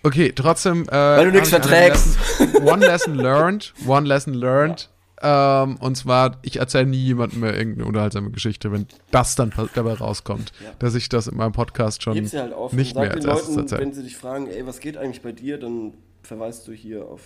[0.03, 0.83] Okay, trotzdem.
[0.89, 2.19] Äh, Weil du nichts verträgst.
[2.39, 3.73] Lesson, one lesson learned.
[3.87, 4.89] One lesson learned.
[5.23, 9.95] Ähm, und zwar, ich erzähle nie jemandem mehr irgendeine unterhaltsame Geschichte, wenn das dann dabei
[9.95, 13.49] rauskommt, dass ich das in meinem Podcast schon halt auf nicht mehr als den erstes
[13.49, 13.81] Leuten, erzähle.
[13.83, 17.23] wenn sie dich fragen, ey, was geht eigentlich bei dir, dann verweist du hier auf,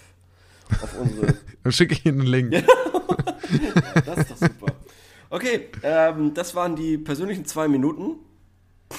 [0.83, 2.65] auf unsere Dann schicke ich Ihnen einen Link.
[4.07, 4.73] Das ist doch super.
[5.31, 8.17] Okay, ähm, das waren die persönlichen zwei Minuten.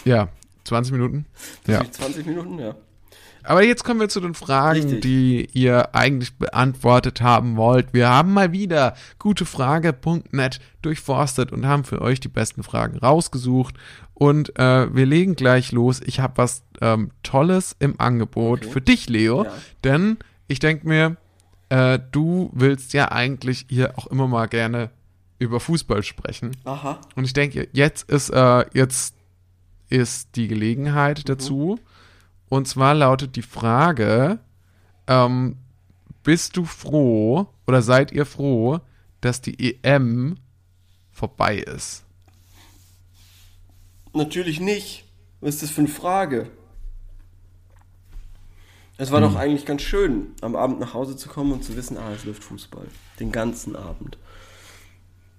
[0.05, 0.29] Ja,
[0.63, 1.25] 20 Minuten.
[1.67, 1.83] Ja.
[1.89, 2.75] 20 Minuten, ja.
[3.47, 5.01] Aber jetzt kommen wir zu den Fragen, Richtig.
[5.01, 7.93] die ihr eigentlich beantwortet haben wollt.
[7.93, 13.75] Wir haben mal wieder gutefrage.net durchforstet und haben für euch die besten Fragen rausgesucht.
[14.13, 16.01] Und äh, wir legen gleich los.
[16.05, 18.71] Ich habe was ähm, Tolles im Angebot Okay.
[18.71, 19.43] für dich, Leo.
[19.43, 19.51] Ja.
[19.83, 21.17] Denn ich denke mir,
[21.69, 24.91] äh, du willst ja eigentlich hier auch immer mal gerne
[25.39, 26.51] über Fußball sprechen.
[26.63, 26.99] Aha.
[27.15, 29.15] Und ich denke, jetzt ist, äh, jetzt
[29.89, 31.79] ist die Gelegenheit dazu.
[32.49, 34.39] Und zwar lautet die Frage,
[35.07, 35.57] ähm,
[36.23, 38.79] bist du froh oder seid ihr froh,
[39.21, 40.37] dass die EM
[41.11, 42.03] vorbei ist?
[44.13, 45.05] Natürlich nicht.
[45.41, 46.49] Was ist das für eine Frage?
[48.97, 49.29] Es war Hm.
[49.33, 52.23] doch eigentlich ganz schön, am Abend nach Hause zu kommen und zu wissen, ah, es
[52.23, 52.87] läuft Fußball.
[53.19, 54.17] Den ganzen Abend.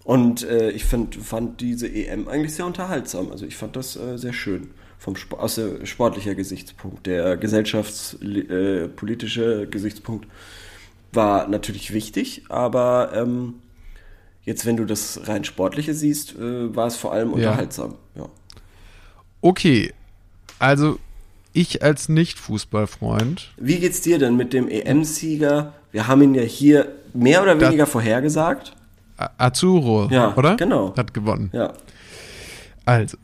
[0.05, 3.33] Und äh, ich find, fand diese EM eigentlich sehr unterhaltsam.
[3.33, 4.71] Also ich fand das äh, sehr schön.
[4.99, 7.07] Vom aus der sportlicher Gesichtspunkt.
[7.07, 10.27] Der gesellschaftspolitische äh, Gesichtspunkt
[11.13, 13.55] war natürlich wichtig, aber ähm,
[14.45, 17.35] jetzt, wenn du das rein Sportliche siehst, äh, war es vor allem Ja.
[17.51, 17.95] unterhaltsam.
[18.15, 18.29] Ja.
[19.43, 19.93] Okay,
[20.59, 20.99] also
[21.53, 25.73] ich als Nicht-Fußballfreund, Wie geht's dir denn mit dem EM-Sieger?
[25.93, 28.75] Wir haben ihn ja hier mehr oder weniger vorhergesagt.
[29.39, 30.57] Azuro, Ja, oder?
[30.57, 30.95] genau.
[30.97, 31.51] Hat gewonnen.
[31.55, 31.73] Ja.
[32.85, 33.17] Also,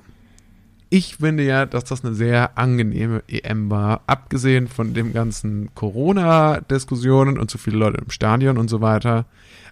[0.93, 7.39] ich finde ja, dass das eine sehr angenehme EM war, abgesehen von dem ganzen Corona-Diskussionen
[7.39, 9.25] und zu viele Leute im Stadion und so weiter.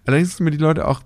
[0.06, 1.02] Allerdings sind mir die Leute auch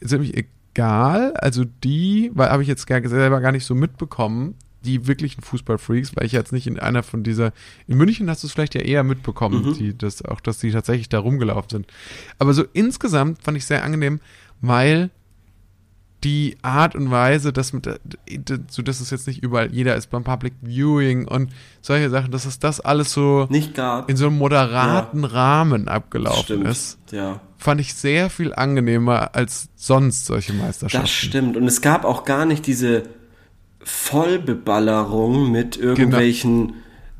[0.00, 1.34] ziemlich egal.
[1.34, 6.14] Also die, weil habe ich jetzt gar, selber gar nicht so mitbekommen, die wirklichen Fußballfreaks,
[6.14, 7.52] weil ich jetzt nicht in einer von dieser,
[7.88, 11.08] in München hast du es vielleicht ja eher mitbekommen, die, das, auch, dass die tatsächlich
[11.08, 11.86] da rumgelaufen sind.
[12.38, 14.20] Aber so insgesamt fand ich sehr angenehm,
[14.60, 15.10] weil
[16.24, 17.88] die Art und Weise, dass mit,
[18.68, 21.50] so dass es jetzt nicht überall jeder ist beim Public Viewing und
[21.80, 24.10] solche Sachen, dass es das alles so Nicht gab.
[24.10, 26.66] in so einem moderaten Rahmen abgelaufen Stimmt.
[26.68, 27.40] ist, Ja.
[27.56, 31.04] fand ich sehr viel angenehmer als sonst solche Meisterschaften.
[31.04, 31.56] Das stimmt.
[31.56, 33.04] Und es gab auch gar nicht diese
[33.80, 36.16] Vollbeballerung mit Genau.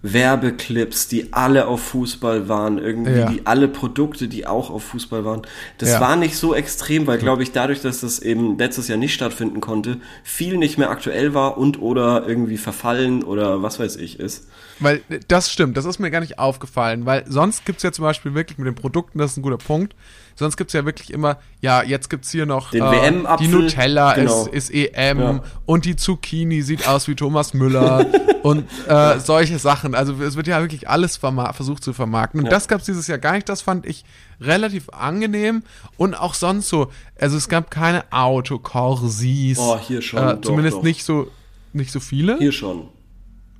[0.03, 3.27] Werbeclips, die alle auf Fußball waren, irgendwie Ja.
[3.31, 5.43] die alle Produkte, die auch auf Fußball waren.
[5.79, 6.01] Das Ja.
[6.01, 9.61] war nicht so extrem, weil glaube ich dadurch, dass das eben letztes Jahr nicht stattfinden
[9.61, 14.47] konnte, viel nicht mehr aktuell war und oder irgendwie verfallen oder was weiß ich ist.
[14.81, 18.35] Weil das stimmt, das ist mir gar nicht aufgefallen, weil sonst gibt's ja zum Beispiel
[18.35, 19.95] wirklich mit den Produkten, das ist ein guter Punkt,
[20.37, 24.47] sonst gibt's ja wirklich immer, ja, jetzt gibt's hier noch Den äh, die Nutella genau.
[24.47, 25.43] ist, ist EM Ja.
[25.67, 28.07] und die Zucchini sieht aus wie Thomas Müller
[28.43, 29.95] und äh, solche Sachen.
[29.97, 32.41] Also es wird ja wirklich alles versucht zu vermarkten.
[32.41, 32.51] Und Ja.
[32.51, 34.05] das gab's dieses Jahr gar nicht, das fand ich
[34.41, 35.63] relativ angenehm
[35.97, 39.59] und auch sonst so, also es gab keine Autokorsis.
[39.59, 40.83] Oh, hier schon, Äh, doch, zumindest doch.
[40.83, 41.31] nicht so
[41.73, 42.89] nicht so viele, Hier schon.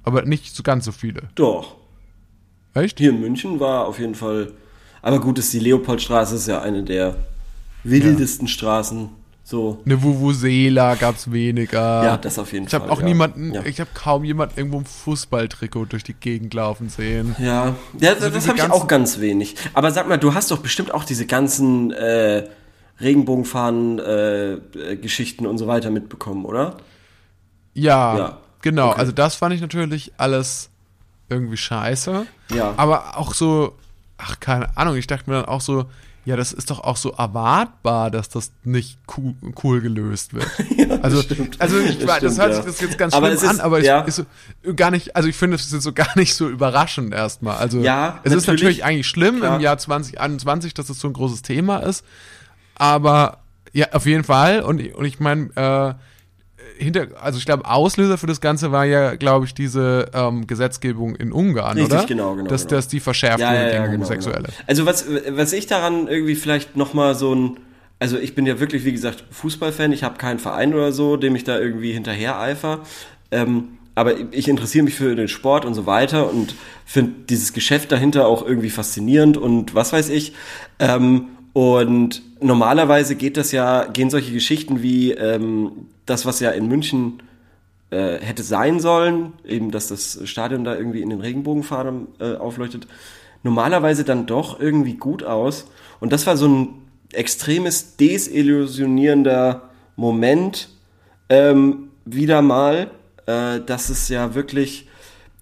[0.09, 1.23] Aber nicht so ganz so viele.
[1.35, 1.77] Doch.
[2.75, 2.99] Echt?
[2.99, 4.53] Hier in München war auf jeden Fall.
[5.03, 7.15] Aber gut, ist die Leopoldstraße ist ja eine der
[7.85, 9.11] wildesten Straßen.
[9.45, 9.81] So.
[9.87, 12.05] Eine Vuvuzela gab's weniger.
[12.05, 12.93] Ja, das auf jeden Ich habe Fall.
[12.93, 13.07] auch ja.
[13.07, 17.35] niemanden, Ja, ich habe kaum jemanden irgendwo im Fußballtrikot durch die Gegend laufen sehen.
[17.39, 17.75] ja.
[17.99, 19.55] ja das, das habe ich auch ganz wenig.
[19.73, 22.47] Aber sag mal, du hast doch bestimmt auch diese ganzen äh,
[23.01, 26.77] Regenbogenfahnen, äh, äh, und so weiter mitbekommen, oder?
[27.73, 28.91] Ja, Ja, genau.
[28.91, 29.01] okay.
[29.01, 30.71] Also das fand ich natürlich alles
[31.29, 32.27] irgendwie scheiße.
[32.55, 32.75] Ja.
[32.77, 33.77] Aber auch so,
[34.17, 35.87] ach keine Ahnung, ich dachte mir dann auch so,
[36.25, 40.47] ja, das ist doch auch so erwartbar, dass das nicht cool, cool gelöst wird.
[41.03, 41.59] also, stimmt.
[41.59, 42.55] also ich Das weiß, das stimmt, hört ja.
[42.57, 44.05] sich das jetzt ganz schlimm ist- an, aber ja.
[44.07, 44.27] es ist
[44.65, 47.57] so gar nicht, also ich finde es ist so gar nicht so überraschend erstmal.
[47.57, 48.61] Also Ja, es ist natürlich.
[48.63, 49.57] natürlich eigentlich schlimm Klar.
[49.57, 52.05] im Jahr 2021, dass es so ein großes Thema ist,
[52.75, 53.39] aber
[53.73, 55.95] ja, auf jeden Fall und, ich- und ich meine, äh,
[56.79, 61.17] hinter, also ich glaube, Auslöser für das Ganze war ja, glaube ich, diese ähm, Gesetzgebung
[61.17, 62.07] in Ungarn, Richtig, oder?
[62.07, 62.77] genau, genau, Dass, genau.
[62.77, 64.43] dass die verschärft Ja, wurde ja, ja, gegen genau, Homosexuelle.
[64.45, 64.55] genau.
[64.67, 67.57] Also was, was ich daran irgendwie vielleicht nochmal so ein,
[67.99, 71.35] also ich bin ja wirklich, wie gesagt, Fußballfan, ich habe keinen Verein oder so, dem
[71.37, 72.81] ich da irgendwie hinterher eifer.
[73.31, 76.55] Ähm, aber ich interessiere mich für den Sport und so weiter und
[76.87, 80.35] finde dieses Geschäft dahinter auch irgendwie faszinierend und was weiß ich.
[80.79, 81.25] Ähm,
[81.59, 87.21] und normalerweise geht das ja, gehen solche Geschichten wie ähm, das, was ja in München
[87.91, 92.87] äh, hätte sein sollen, eben dass das Stadion da irgendwie in den Regenbogenfarben äh, aufleuchtet,
[93.43, 95.67] normalerweise dann doch irgendwie gut aus.
[95.99, 96.69] Und das war so ein
[97.13, 99.63] extremes desillusionierender
[99.97, 100.69] Moment
[101.29, 102.93] ähm, wieder mal,
[103.27, 104.87] äh, dass es ja wirklich,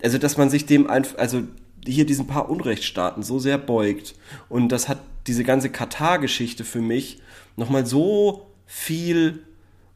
[0.02, 1.42] also dass man sich dem einfach, also
[1.84, 4.14] hier diesen paar Unrechtsstaaten so sehr beugt.
[4.48, 4.96] Und das hat
[5.26, 7.20] diese ganze Katar-Geschichte für mich
[7.56, 9.44] nochmal so viel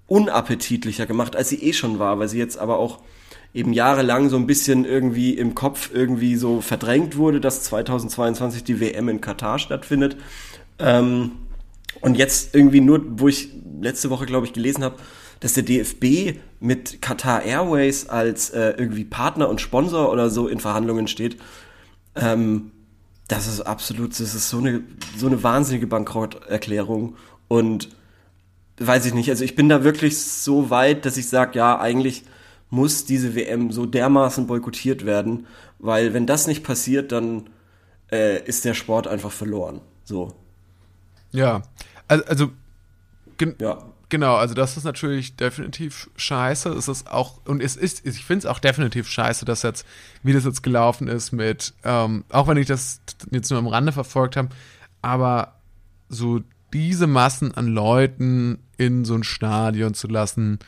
[0.06, 3.00] unappetitlicher gemacht, als sie eh schon war, weil sie jetzt aber auch
[3.52, 8.80] eben jahrelang so ein bisschen irgendwie im Kopf irgendwie so verdrängt wurde, dass 2022 die
[8.80, 10.16] WM in Katar stattfindet.
[10.78, 11.32] Ähm,
[12.00, 14.96] und jetzt irgendwie nur, wo ich letzte Woche, glaube ich, gelesen habe,
[15.40, 20.60] dass der DFB mit Qatar Airways als äh, irgendwie Partner und Sponsor oder so in
[20.60, 21.36] Verhandlungen steht,
[22.14, 22.72] ähm,
[23.30, 24.82] das ist absolut, das ist so eine,
[25.16, 27.16] so eine wahnsinnige Bankrotterklärung
[27.46, 27.88] und
[28.78, 32.24] weiß ich nicht, also ich bin da wirklich so weit, dass ich sage, ja, eigentlich
[32.70, 35.46] muss diese WM so dermaßen boykottiert werden,
[35.78, 37.50] weil wenn das nicht passiert, dann
[38.10, 39.80] äh, ist der Sport einfach verloren.
[40.02, 40.34] So,
[41.30, 41.62] Ja,
[42.08, 42.50] also, also
[43.60, 43.78] ja.
[44.10, 46.68] Genau, also das ist natürlich definitiv scheiße.
[46.70, 49.86] Es ist auch, und es ist, ich finde es auch definitiv scheiße, dass jetzt,
[50.22, 53.92] wie das jetzt gelaufen ist mit, ähm, auch wenn ich das jetzt nur am Rande
[53.92, 54.50] verfolgt habe,
[55.00, 55.54] aber
[56.08, 56.40] so
[56.72, 60.58] diese Massen an Leuten in so ein Stadion zu lassen,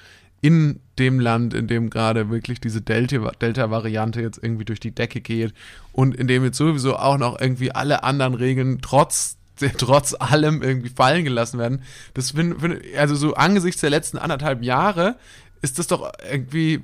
[0.41, 5.21] in dem Land, in dem gerade wirklich diese Delta- Delta-Variante jetzt irgendwie durch die Decke
[5.21, 5.55] geht
[5.93, 9.37] und in dem jetzt sowieso auch noch irgendwie alle anderen Regeln trotz
[9.71, 11.83] trotz allem irgendwie fallen gelassen werden.
[12.15, 15.17] Das bin, bin, also so angesichts der letzten anderthalb Jahre
[15.63, 16.83] ist das doch irgendwie,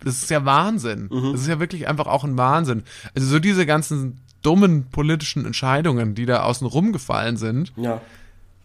[0.00, 1.08] das ist ja Wahnsinn.
[1.10, 1.32] Mhm.
[1.32, 2.84] Das ist ja wirklich einfach auch ein Wahnsinn.
[3.14, 7.72] Also so diese ganzen dummen politischen Entscheidungen, die da außen rumgefallen sind.
[7.76, 8.00] Ja.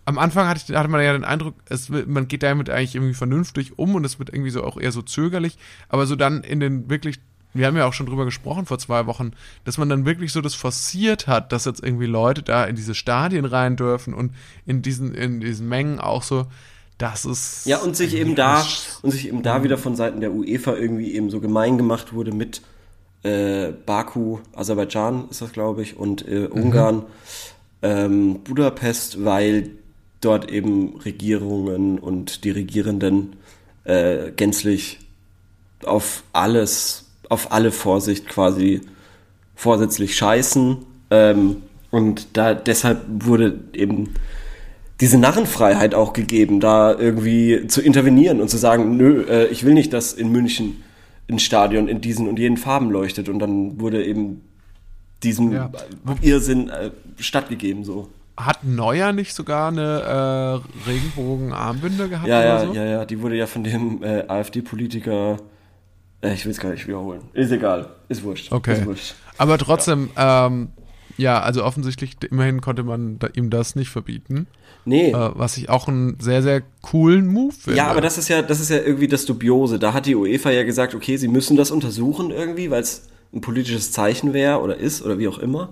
[0.05, 3.13] Am Anfang hatte, ich, hatte man ja den Eindruck, es, man geht damit eigentlich irgendwie
[3.13, 5.57] vernünftig um und es wird irgendwie so auch eher so zögerlich.
[5.89, 7.19] Aber so dann in den wirklich,
[7.53, 9.31] wir haben ja auch schon drüber gesprochen vor zwei Wochen,
[9.65, 12.95] dass man dann wirklich so das forciert hat, dass jetzt irgendwie Leute da in diese
[12.95, 14.33] Stadien rein dürfen und
[14.65, 16.47] in diesen, in diesen Mengen auch so,
[16.97, 17.65] das ist.
[17.65, 18.65] Ja, und sich eben da,
[19.01, 22.31] und sich eben da wieder von Seiten der UEFA irgendwie eben so gemein gemacht wurde
[22.31, 22.61] mit
[23.23, 27.03] äh, Baku, Aserbaidschan ist das, glaube ich, und äh, Ungarn,
[27.81, 29.71] ähm, Budapest, weil
[30.21, 33.35] dort eben Regierungen und die Regierenden
[33.83, 34.99] äh, gänzlich
[35.83, 38.81] auf alles, auf alle Vorsicht quasi
[39.55, 40.77] vorsätzlich scheißen.
[41.11, 41.57] Ähm,
[41.89, 44.13] und da deshalb wurde eben
[44.99, 49.73] diese Narrenfreiheit auch gegeben, da irgendwie zu intervenieren und zu sagen, nö, äh, ich will
[49.73, 50.83] nicht, dass in München
[51.29, 53.29] ein Stadion in diesen und jenen Farben leuchtet.
[53.29, 54.41] Und dann wurde eben
[55.23, 55.71] diesem Ja.
[56.21, 58.09] Irrsinn äh, stattgegeben so.
[58.37, 62.73] Hat Neuer nicht sogar eine äh, Regenbogen-Armbinde gehabt Ja, ja, so?
[62.73, 65.37] ja, ja, die wurde ja von dem äh, AfD-Politiker,
[66.21, 67.21] ich will es gar nicht wiederholen.
[67.33, 68.51] Ist egal, ist wurscht.
[68.51, 68.73] Okay.
[68.73, 69.15] Ist wurscht.
[69.37, 70.69] Aber trotzdem, ähm,
[71.17, 74.47] ja, also offensichtlich, immerhin konnte man da, ihm das nicht verbieten.
[74.85, 75.11] Nee.
[75.11, 77.77] Äh, was ich auch einen sehr, sehr coolen Move finde.
[77.77, 79.79] Ja, aber das ist ja, das ist ja irgendwie das Dubiose.
[79.79, 83.41] Da hat die UEFA ja gesagt, okay, sie müssen das untersuchen irgendwie, weil es ein
[83.41, 85.69] politisches Zeichen wäre oder ist oder wie auch immer.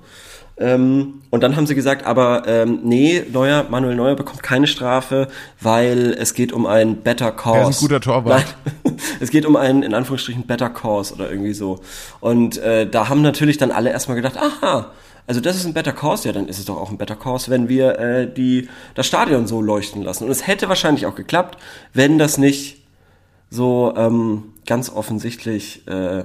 [0.59, 5.29] Ähm, und dann haben sie gesagt, aber ähm, nee, Neuer, Manuel Neuer bekommt keine Strafe,
[5.61, 7.59] weil es geht um ein Better Cause.
[7.59, 8.55] Er ist ein guter Torwart.
[8.83, 11.79] Nein, es geht um einen, in Anführungsstrichen, Better Cause oder irgendwie so.
[12.19, 14.91] Und äh, da haben natürlich dann alle erstmal gedacht, aha,
[15.27, 17.49] also das ist ein Better Cause, ja, dann ist es doch auch ein Better Cause,
[17.51, 20.25] wenn wir äh, die, das Stadion so leuchten lassen.
[20.25, 21.57] Und es hätte wahrscheinlich auch geklappt,
[21.93, 22.81] wenn das nicht
[23.49, 26.23] so ähm, ganz offensichtlich äh,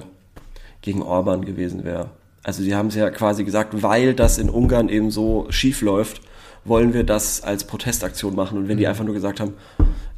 [0.85, 2.09] gegen Orban gewesen wäre.
[2.43, 6.21] Also sie haben es ja quasi gesagt, weil das in Ungarn eben so schief läuft,
[6.63, 8.57] wollen wir das als Protestaktion machen.
[8.57, 8.79] Und wenn Mhm.
[8.79, 9.53] die einfach nur gesagt haben,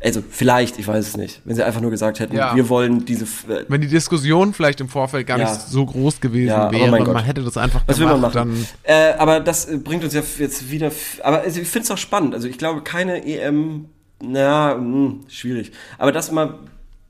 [0.04, 2.56] also vielleicht, ich weiß es nicht, wenn sie einfach nur gesagt hätten, Ja.
[2.56, 5.50] wir wollen diese, äh, Wenn die Diskussion vielleicht im Vorfeld gar Ja.
[5.50, 7.14] nicht so groß gewesen Ja, wäre Gott.
[7.14, 8.68] man hätte das einfach was will man gemacht, machen?
[8.84, 10.92] Äh, aber das äh, bringt uns ja jetzt wieder,
[11.24, 12.34] aber also ich finde es auch spannend.
[12.36, 13.86] Also ich glaube, keine EM,
[14.22, 15.72] na, mh, schwierig.
[15.98, 16.56] Aber dass mal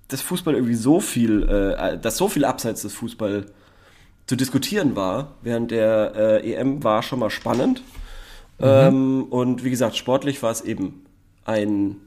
[0.08, 3.46] das Fußball irgendwie so viel, äh, dass so viel abseits des Fußball
[4.26, 7.82] zu diskutieren war während der äh, EM war schon mal spannend.
[8.60, 11.06] Ähm, und wie gesagt, sportlich war es eben
[11.46, 11.98] ein,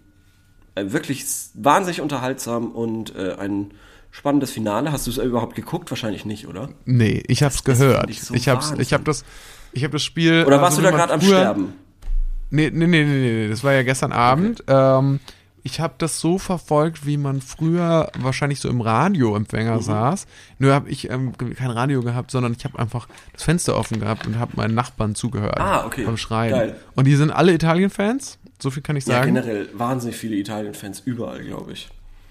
[0.74, 3.70] ein wirklich s- wahnsinnig unterhaltsam und äh, ein
[4.10, 4.90] spannendes Finale.
[4.90, 5.90] Hast du es überhaupt geguckt?
[5.90, 6.70] Wahrscheinlich nicht, oder?
[6.86, 8.10] nee, ich hab's das gehört.
[8.10, 8.82] ich so ich hab's, Wahnsinn.
[8.82, 9.24] ich hab das,
[9.72, 10.44] ich hab das Spiel.
[10.44, 11.72] Oder äh, warst so du da gerade am Sterben?
[12.50, 14.64] Nee, nee, nee, nee, nee, das war ja gestern Abend.
[14.66, 15.20] Ähm,
[15.62, 19.82] ich habe das so verfolgt, wie man früher wahrscheinlich so im Radioempfänger Mhm.
[19.82, 20.26] saß.
[20.58, 24.26] Nur habe ich ähm, kein Radio gehabt, sondern ich habe einfach das Fenster offen gehabt
[24.26, 26.04] und habe meinen Nachbarn zugehört Ah, okay.
[26.04, 26.50] beim Schreien.
[26.52, 26.76] Geil.
[26.94, 29.34] Und die sind alle Italien-Fans, so viel kann ich Ja, sagen.
[29.34, 31.88] generell wahnsinnig viele Italien-Fans überall, glaube ich.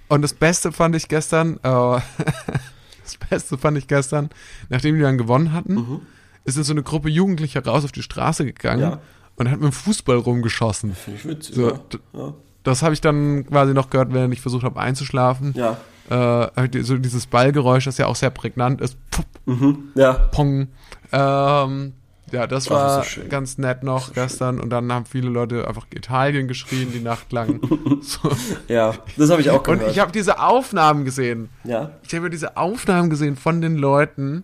[0.08, 1.60] Und das Beste fand ich gestern, äh,
[3.04, 4.30] das Beste fand ich gestern,
[4.70, 6.02] nachdem die dann gewonnen hatten,
[6.46, 8.90] ist dann so eine Gruppe Jugendlicher raus auf die Straße gegangen Mhm.
[8.92, 9.00] Ja.
[9.36, 10.96] und hat mit dem Fußball rumgeschossen.
[10.96, 11.56] Finde ich witzig.
[11.56, 11.80] So, ja.
[12.14, 12.34] Ja.
[12.70, 15.54] Das habe ich dann quasi noch gehört, während ich versucht habe einzuschlafen.
[15.56, 15.78] Ja.
[16.10, 18.98] Äh, so dieses Ballgeräusch, das ja auch sehr prägnant ist.
[19.12, 19.90] Pup, Mhm.
[19.96, 20.14] Ja.
[20.14, 20.68] pong.
[21.12, 21.94] Ähm,
[22.32, 23.30] ja, das Ach, war schön.
[23.30, 24.60] ganz nett noch gestern.
[24.60, 27.60] Und dann haben viele Leute einfach Italien geschrien die Nacht lang.
[28.02, 28.32] so.
[28.68, 28.94] Ja.
[29.18, 29.92] Das habe ich auch Und gehört.
[29.92, 31.50] ich habe diese Aufnahmen gesehen.
[31.64, 31.92] ja.
[32.04, 34.44] Ich habe diese Aufnahmen gesehen von den Leuten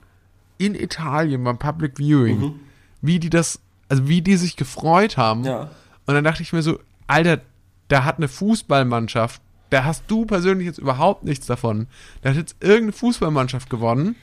[0.57, 2.59] in Italien beim Public Viewing,
[3.01, 3.59] wie die das,
[3.89, 5.41] also wie die sich gefreut haben.
[5.41, 5.45] Mhm.
[5.47, 5.69] Ja.
[6.07, 7.39] Und dann dachte ich mir so, Alter,
[7.87, 11.87] da hat eine Fußballmannschaft, da hast du persönlich jetzt überhaupt nichts davon.
[12.21, 14.15] Da hat jetzt irgendeine Fußballmannschaft gewonnen.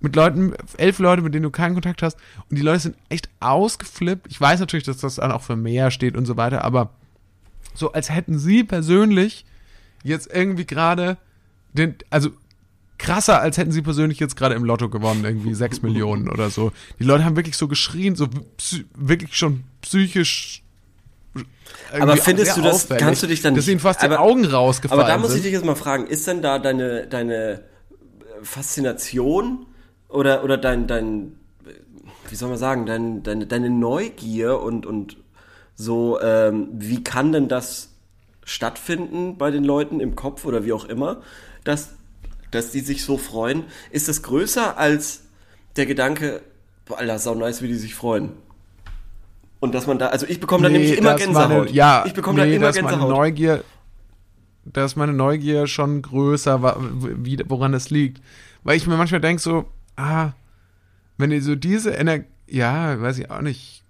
[0.00, 2.18] Mit Leuten, elf Leute, mit denen du keinen Kontakt hast.
[2.50, 4.26] Und die Leute sind echt ausgeflippt.
[4.28, 6.90] Ich weiß natürlich, dass das dann auch für mehr steht und so weiter, aber
[7.74, 9.46] so als hätten sie persönlich
[10.02, 11.16] jetzt irgendwie gerade
[11.72, 12.30] den, also
[12.98, 16.72] krasser, als hätten sie persönlich jetzt gerade im Lotto gewonnen, irgendwie sechs Millionen oder so.
[16.98, 18.28] Die Leute haben wirklich so geschrien, so
[18.94, 20.63] wirklich schon psychisch.
[21.92, 24.44] Aber findest du das- auffällig, kannst du dich dann nicht- ihnen fast die aber- Augen
[24.44, 25.44] rausgefallen Aber da muss ich sind.
[25.46, 27.62] dich jetzt mal fragen, ist denn da deine, deine
[28.42, 29.66] Faszination
[30.08, 31.36] oder, oder dein, dein,
[32.28, 35.16] wie soll man sagen, dein, deine, deine Neugier und, und
[35.74, 37.90] so, ähm, wie kann denn das
[38.44, 41.22] stattfinden bei den Leuten im Kopf oder wie auch immer,
[41.64, 41.90] dass,
[42.50, 43.64] dass die sich so freuen?
[43.90, 45.22] Ist das größer als
[45.76, 46.42] der Gedanke,
[46.84, 48.32] boah, Alter, sau nice, wie die sich freuen?
[49.64, 51.48] Und dass man da, also ich bekomme da nämlich immer Gänsehaut.
[51.48, 53.16] Meine, ja, ich bekomme da nee, immer das ist meine Gänsehaut.
[53.16, 53.64] Neugier,
[54.66, 58.20] da ist meine Neugier schon größer, wa- wie, woran das liegt.
[58.62, 59.64] Weil ich mir manchmal denke so,
[59.96, 60.32] ah,
[61.16, 63.84] wenn ihr so diese Energie, ja, weiß ich auch nicht.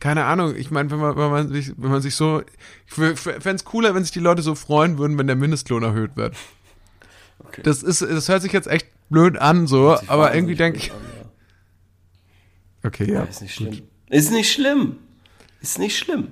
[0.00, 2.42] Keine Ahnung, ich meine, wenn man, wenn man sich, wenn man sich so,
[2.88, 6.16] ich fände es cooler, wenn sich die Leute so freuen würden, wenn der Mindestlohn erhöht
[6.16, 6.34] wird.
[7.38, 7.60] Okay.
[7.62, 10.98] Das ist, das hört sich jetzt echt blöd an, so, aber irgendwie denke ich, an,
[12.84, 13.12] okay, ja.
[13.12, 13.20] ja.
[13.20, 13.82] Ja, ist nicht schlimm.
[14.10, 14.96] Ist nicht schlimm.
[15.60, 16.28] Ist nicht schlimm.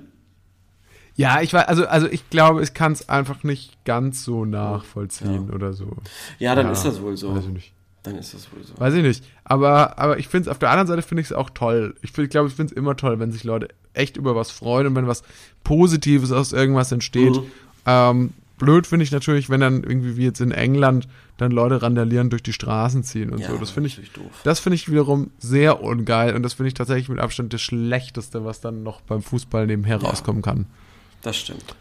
[1.15, 5.49] Ja, ich weiß, also, also ich glaube, ich kann es einfach nicht ganz so nachvollziehen
[5.49, 5.95] oder so.
[6.39, 7.33] Ja, dann ist das wohl so.
[7.35, 7.73] Weiß ich nicht.
[8.03, 8.73] Dann ist das wohl so.
[8.77, 9.23] Weiß ich nicht.
[9.45, 11.95] Aber, aber ich finde es, auf der anderen Seite finde ich es auch toll.
[12.01, 14.51] Ich, find- ich glaube, ich finde es immer toll, wenn sich Leute echt über was
[14.51, 15.23] freuen und wenn was
[15.63, 17.35] Positives aus irgendwas entsteht.
[17.35, 17.43] Mhm.
[17.85, 22.29] Ähm, blöd finde ich natürlich, wenn dann irgendwie wie jetzt in England dann Leute randalieren
[22.29, 23.57] durch die Straßen ziehen und Ja, so.
[23.57, 23.99] Das finde ich,
[24.43, 28.45] das finde ich wiederum sehr ungeil und das finde ich tatsächlich mit Abstand das Schlechteste,
[28.45, 30.67] was dann noch beim Fußball nebenher rauskommen kann.
[31.21, 31.75] Das stimmt.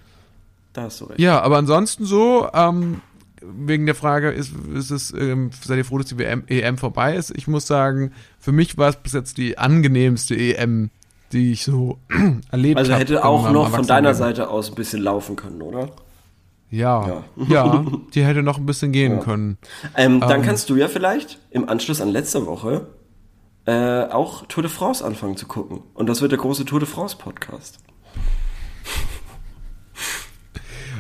[0.73, 1.21] Da hast du recht.
[1.21, 3.01] Ja, aber ansonsten so, ähm,
[3.41, 7.15] wegen der Frage, ist, ist es, ähm, seid ihr froh, dass die WM, EM vorbei
[7.15, 7.31] ist?
[7.37, 10.91] Ich muss sagen, für mich war es bis jetzt die angenehmste EM,
[11.33, 11.99] die ich so
[12.51, 12.89] erlebt habe.
[12.89, 14.15] Also hätte in auch noch von deiner.
[14.15, 15.91] Seite aus ein bisschen laufen können, oder?
[16.75, 17.25] Ja, Ja.
[17.49, 17.85] ja,
[18.15, 19.19] die hätte noch ein bisschen gehen Ja.
[19.19, 19.59] können.
[19.97, 22.87] Ähm, dann kannst du ja vielleicht im Anschluss an letzte Woche
[23.67, 25.83] äh, auch Tour de France anfangen zu gucken.
[25.95, 27.79] Und das wird der große Tour de France Podcast.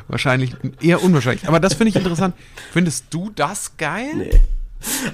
[0.08, 1.48] Wahrscheinlich eher unwahrscheinlich.
[1.48, 2.34] Aber das finde ich interessant.
[2.72, 4.10] Findest du das geil?
[4.14, 4.30] Nee.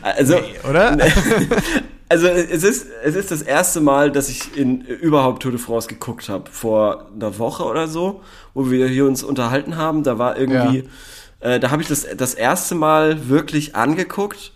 [0.02, 0.36] Also,
[0.68, 0.96] Oder?
[2.10, 5.86] also es ist, es ist das erste Mal, dass ich in überhaupt Tour de France
[5.86, 6.50] geguckt habe.
[6.50, 8.20] Vor einer Woche oder so,
[8.52, 10.02] wo wir hier uns unterhalten haben.
[10.02, 10.88] Da war irgendwie,
[11.38, 14.52] äh, da habe ich das das erste Mal wirklich angeguckt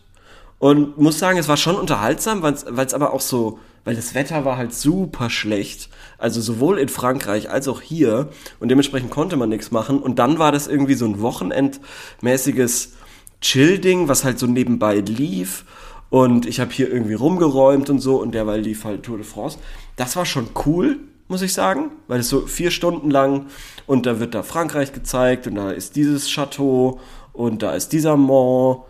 [0.59, 4.45] und muss sagen, es war schon unterhaltsam, weil es aber auch so, weil das Wetter
[4.45, 5.91] war halt super schlecht.
[6.19, 8.31] Also sowohl in Frankreich als auch hier.
[8.59, 10.01] Und dementsprechend konnte man nichts machen.
[10.01, 12.95] Und dann war das irgendwie so ein wochenendmäßiges
[13.41, 15.65] Chill-Ding, was halt so nebenbei lief.
[16.11, 18.21] Und ich habe hier irgendwie rumgeräumt und so.
[18.21, 19.59] Und derweil lief halt Tour de France.
[19.97, 21.91] Das war schon cool, muss ich sagen.
[22.07, 23.47] Weil es so vier Stunden lang
[23.87, 27.01] und da wird da Frankreich gezeigt und da ist dieses Chateau
[27.33, 28.83] und da ist dieser Mont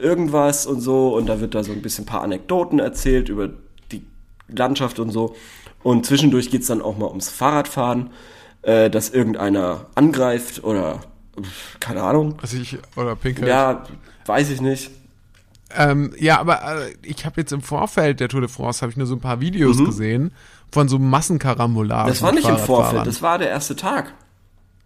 [0.00, 3.50] irgendwas und so und da wird da so ein bisschen ein paar Anekdoten erzählt über
[3.92, 4.02] die
[4.48, 5.34] Landschaft und so
[5.82, 8.10] und zwischendurch geht's dann auch mal ums Fahrradfahren,
[8.62, 11.00] äh, dass irgendeiner angreift oder
[11.80, 12.36] keine Ahnung.
[12.40, 13.46] Also ich, oder Pinkel.
[13.46, 13.84] Ja,
[14.24, 14.90] weiß ich nicht.
[15.76, 18.96] Ähm, ja, aber äh, ich habe jetzt im Vorfeld der Tour de France habe ich
[18.96, 20.32] nur so ein paar Videos gesehen
[20.72, 22.06] von so Massenkarambolagen.
[22.06, 22.08] Mhm.
[22.08, 24.12] Das war nicht im Vorfeld, das war der erste Tag.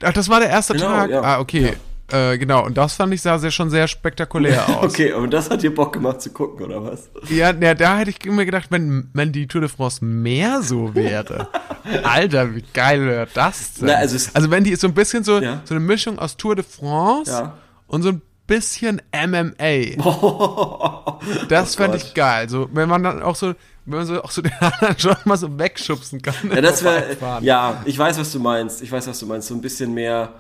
[0.02, 1.10] Ach, das war der erste Genau, Tag.
[1.10, 1.20] ja.
[1.22, 1.74] Ah, okay.
[2.10, 2.64] Äh, genau.
[2.64, 4.84] Und das fand ich sah sehr schon sehr spektakulär aus.
[4.94, 7.10] Okay, aber das hat dir Bock gemacht zu gucken, oder was?
[7.28, 10.94] Ja, ja, da hätte ich mir gedacht, wenn, wenn die Tour de France mehr so
[10.94, 11.48] wäre.
[12.04, 13.88] Alter, wie geil wäre das denn?
[13.88, 15.60] Na, also es- wenn die so ein bisschen so, Ja.
[15.64, 17.58] so eine Mischung aus Tour de France Ja.
[17.88, 20.02] und so ein bisschen MMA.
[21.48, 22.48] das fände ich geil.
[22.48, 25.36] So, wenn man dann auch so, wenn man so auch so den anderen schon mal
[25.36, 26.34] so wegschubsen kann.
[26.52, 28.82] Ja, das wäre, ja, ich weiß, was du meinst.
[28.82, 29.46] Ich weiß, was du meinst.
[29.46, 30.32] So ein bisschen mehr,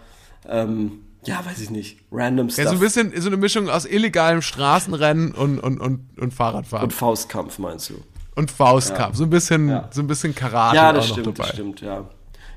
[0.48, 2.64] ähm, ja, weiß ich nicht, random Stuff.
[2.64, 6.84] Ja, so ein bisschen, so eine Mischung aus illegalem Straßenrennen und, und, und, und Fahrradfahren.
[6.84, 7.94] Und Faustkampf meinst du?
[8.34, 9.16] Und Faustkampf.
[9.16, 9.88] So ein bisschen, Ja.
[9.92, 11.48] so ein bisschen Karate Ja, auch das noch stimmt, dabei.
[11.48, 12.04] das stimmt, ja.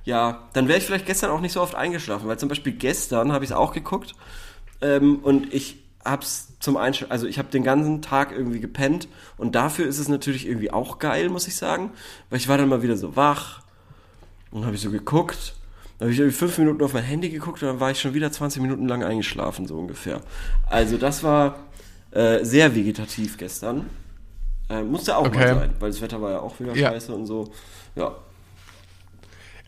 [0.04, 3.32] Ja, dann wäre ich vielleicht gestern auch nicht so oft eingeschlafen, weil zum Beispiel gestern
[3.32, 4.16] habe ich es auch geguckt
[4.82, 9.56] ähm, und ich hab's zum Einschlafen, also ich habe den ganzen Tag irgendwie gepennt und
[9.56, 11.92] dafür ist es natürlich irgendwie auch geil, muss ich sagen,
[12.30, 13.62] weil ich war dann mal wieder so wach
[14.52, 15.56] und habe ich so geguckt,
[15.98, 18.14] dann habe ich irgendwie fünf Minuten auf mein Handy geguckt und dann war ich schon
[18.16, 20.22] wieder 20 Minuten lang eingeschlafen, so ungefähr.
[20.68, 21.60] Also das war
[22.12, 23.90] äh, sehr vegetativ gestern.
[24.70, 25.38] Äh, musste auch Okay.
[25.38, 26.90] mal sein, weil das Wetter war ja auch wieder Ja.
[26.90, 27.52] scheiße und so.
[27.96, 28.16] Ja.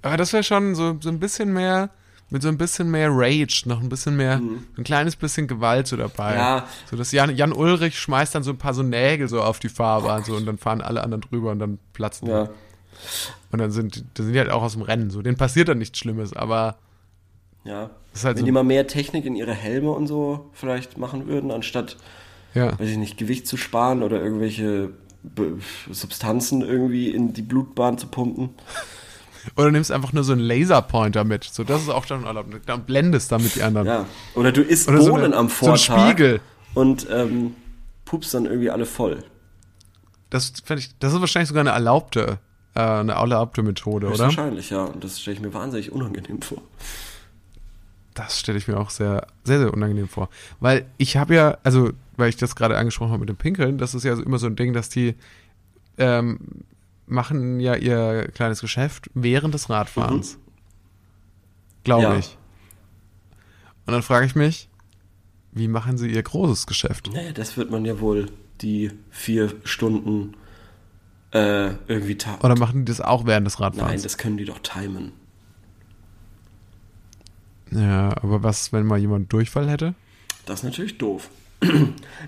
[0.02, 1.90] Aber das wäre schon so, so ein bisschen mehr,
[2.34, 4.42] mit so ein bisschen mehr Rage, noch ein bisschen mehr,
[4.78, 6.32] ein kleines bisschen Gewalt so dabei.
[6.34, 6.38] Mhm.
[6.40, 6.68] Ja.
[6.90, 9.70] So dass Jan, Jan Ulrich schmeißt dann so ein paar so Nägel so auf die
[9.70, 12.46] Fahrbahn so und dann fahren alle anderen drüber und dann platzen Ja.
[12.46, 12.52] die.
[13.52, 15.10] Und dann sind, dann sind die halt auch aus dem Rennen.
[15.12, 16.78] So, denen passiert dann nichts Schlimmes, aber
[17.66, 17.90] Ja.
[18.16, 21.50] Halt Wenn so- die mal mehr Technik in ihre Helme und so vielleicht machen würden,
[21.52, 21.98] anstatt,
[22.54, 22.78] ja.
[22.78, 24.90] weiß ich nicht, Gewicht zu sparen oder irgendwelche
[25.92, 28.50] Substanzen irgendwie in die Blutbahn zu pumpen.
[29.56, 31.44] Oder nimmst einfach nur so einen Laserpointer mit.
[31.44, 32.50] So, das ist auch schon erlaubt.
[32.66, 33.88] Dann blendest damit die anderen.
[33.88, 34.06] Ja.
[34.36, 36.42] Oder du isst Oder so Bohnen eine- am so ein Vortag Spiegel.
[36.74, 37.56] und ähm,
[38.06, 39.24] pupst dann irgendwie alle voll.
[40.30, 42.40] Das, fänd ich, das ist wahrscheinlich sogar eine erlaubte,
[42.76, 44.20] äh, eine erlaubte Methode, oder?
[44.20, 44.84] Wahrscheinlich, ja.
[44.86, 46.62] Und das stelle ich mir wahnsinnig unangenehm vor.
[48.14, 50.30] Das stelle ich mir auch sehr, sehr, sehr unangenehm vor.
[50.60, 53.96] Weil ich habe ja, also, weil ich das gerade angesprochen habe mit dem Pinkeln, das
[53.96, 55.16] ist ja immer so ein Ding, dass die,
[55.98, 56.40] ähm,
[57.06, 60.38] machen ja ihr kleines Geschäft während des Radfahrens.
[61.84, 62.18] Glaube Ja.
[62.18, 62.38] ich.
[63.86, 64.70] Und dann frage ich mich,
[65.52, 67.10] wie machen sie ihr großes Geschäft?
[67.14, 68.28] Naja, das wird man ja wohl
[68.62, 70.36] die vier Stunden
[71.32, 74.04] äh, irgendwie ta Oder machen die das auch während des Nein, Radfahrens?
[74.04, 75.12] das können die doch timen.
[77.72, 79.96] ja, aber was, wenn mal jemand Durchfall hätte?
[80.46, 81.30] Das ist natürlich doof.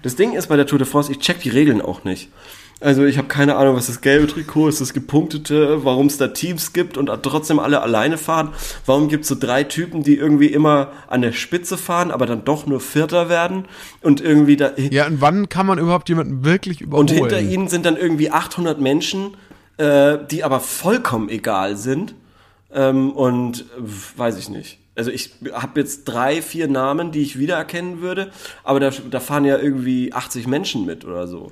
[0.02, 2.30] Das Ding ist bei der Tour de France, ich check die Regeln auch nicht.
[2.82, 6.28] Also ich habe keine Ahnung, was das gelbe Trikot ist, das gepunktete, warum es da
[6.28, 8.50] Teams gibt und trotzdem alle alleine fahren.
[8.86, 12.44] Warum gibt es so drei Typen, die irgendwie immer an der Spitze fahren, aber dann
[12.44, 13.66] doch nur Vierter werden
[14.02, 17.10] und irgendwie da Ja, und wann kann man überhaupt jemanden wirklich überholen?
[17.10, 19.38] und hinter ihnen sind dann irgendwie 800 Menschen,
[19.78, 22.14] äh, die aber vollkommen egal sind.
[22.74, 24.80] Ähm, und äh, weiß ich nicht.
[24.96, 28.32] Also ich habe jetzt drei, vier Namen, die ich wiedererkennen würde,
[28.64, 31.52] aber da, da fahren ja irgendwie 80 Menschen mit oder so.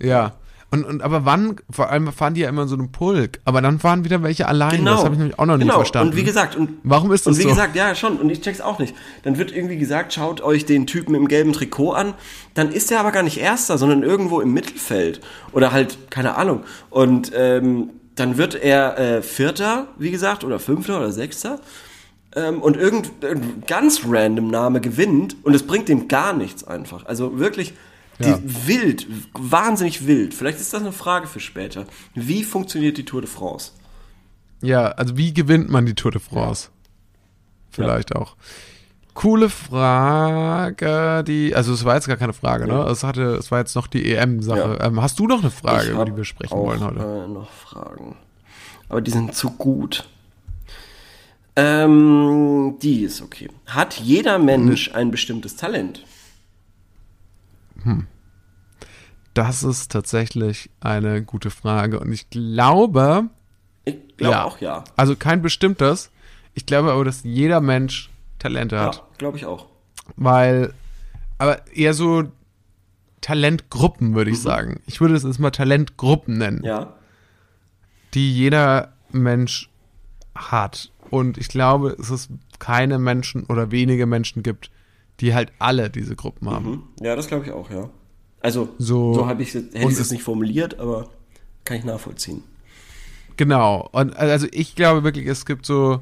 [0.00, 0.34] Ja.
[0.70, 3.62] Und, und aber wann, vor allem fahren die ja immer in so einem Pulk, aber
[3.62, 4.84] dann fahren wieder welche alleine.
[4.84, 5.72] Das habe ich nämlich auch noch genau.
[5.72, 6.10] nie verstanden.
[6.10, 7.48] Und wie gesagt, und Warum ist das Und wie so?
[7.48, 8.94] gesagt, ja schon, und ich check's auch nicht.
[9.22, 12.12] Dann wird irgendwie gesagt, schaut euch den Typen im gelben Trikot an.
[12.52, 15.22] Dann ist er aber gar nicht Erster, sondern irgendwo im Mittelfeld.
[15.52, 16.64] Oder halt, keine Ahnung.
[16.90, 21.60] Und ähm, dann wird er äh, Vierter, wie gesagt, oder Fünfter oder Sechster.
[22.36, 27.06] Ähm, und irgend, irgendein ganz random Name gewinnt und es bringt dem gar nichts einfach.
[27.06, 27.72] Also wirklich
[28.18, 28.38] die, Ja.
[28.42, 30.34] wild, wahnsinnig wild.
[30.34, 31.86] Vielleicht ist das eine Frage für später.
[32.14, 33.72] Wie funktioniert die Tour de France?
[34.60, 36.68] Ja, also wie gewinnt man die Tour de France?
[37.70, 38.34] Vielleicht auch.
[39.14, 42.82] Coole Frage, die, also es war jetzt gar keine Frage, ne?
[42.84, 44.78] Es hatte, es war jetzt noch die EM-Sache.
[44.80, 44.86] Ja.
[44.86, 47.00] Ähm, hast du noch eine Frage, Ich über die wir sprechen auch, wollen heute?
[47.00, 48.16] Äh, noch Fragen.
[48.88, 50.08] Aber die sind zu gut.
[51.56, 53.48] Ähm, die ist okay.
[53.66, 56.04] Hat jeder Mensch ein bestimmtes Talent?
[59.34, 62.00] Das ist tatsächlich eine gute Frage.
[62.00, 63.28] Und ich glaube,
[63.84, 64.44] Ich glaube Ja.
[64.44, 64.84] auch ja.
[64.96, 66.10] also kein bestimmtes,
[66.54, 68.96] ich glaube aber, dass jeder Mensch Talente hat.
[68.96, 69.66] Ja, glaube ich auch.
[70.16, 70.74] Weil,
[71.38, 72.24] aber eher so
[73.20, 74.80] Talentgruppen, würde ich sagen.
[74.86, 76.62] Ich würde es jetzt mal Talentgruppen nennen.
[76.64, 76.94] Ja.
[78.14, 79.68] die jeder Mensch
[80.34, 80.90] hat.
[81.10, 84.70] Und ich glaube, es ist keine Menschen oder wenige Menschen gibt,
[85.20, 86.64] die halt alle diese Gruppen haben.
[86.66, 86.82] Hm?
[87.02, 87.90] Ja, das glaube ich auch, ja.
[88.40, 91.08] Also, So- so, habe ich es- nicht formuliert, aber
[91.64, 92.42] kann ich nachvollziehen.
[93.36, 93.88] Genau.
[93.92, 96.00] Und also ich glaube wirklich, es gibt so,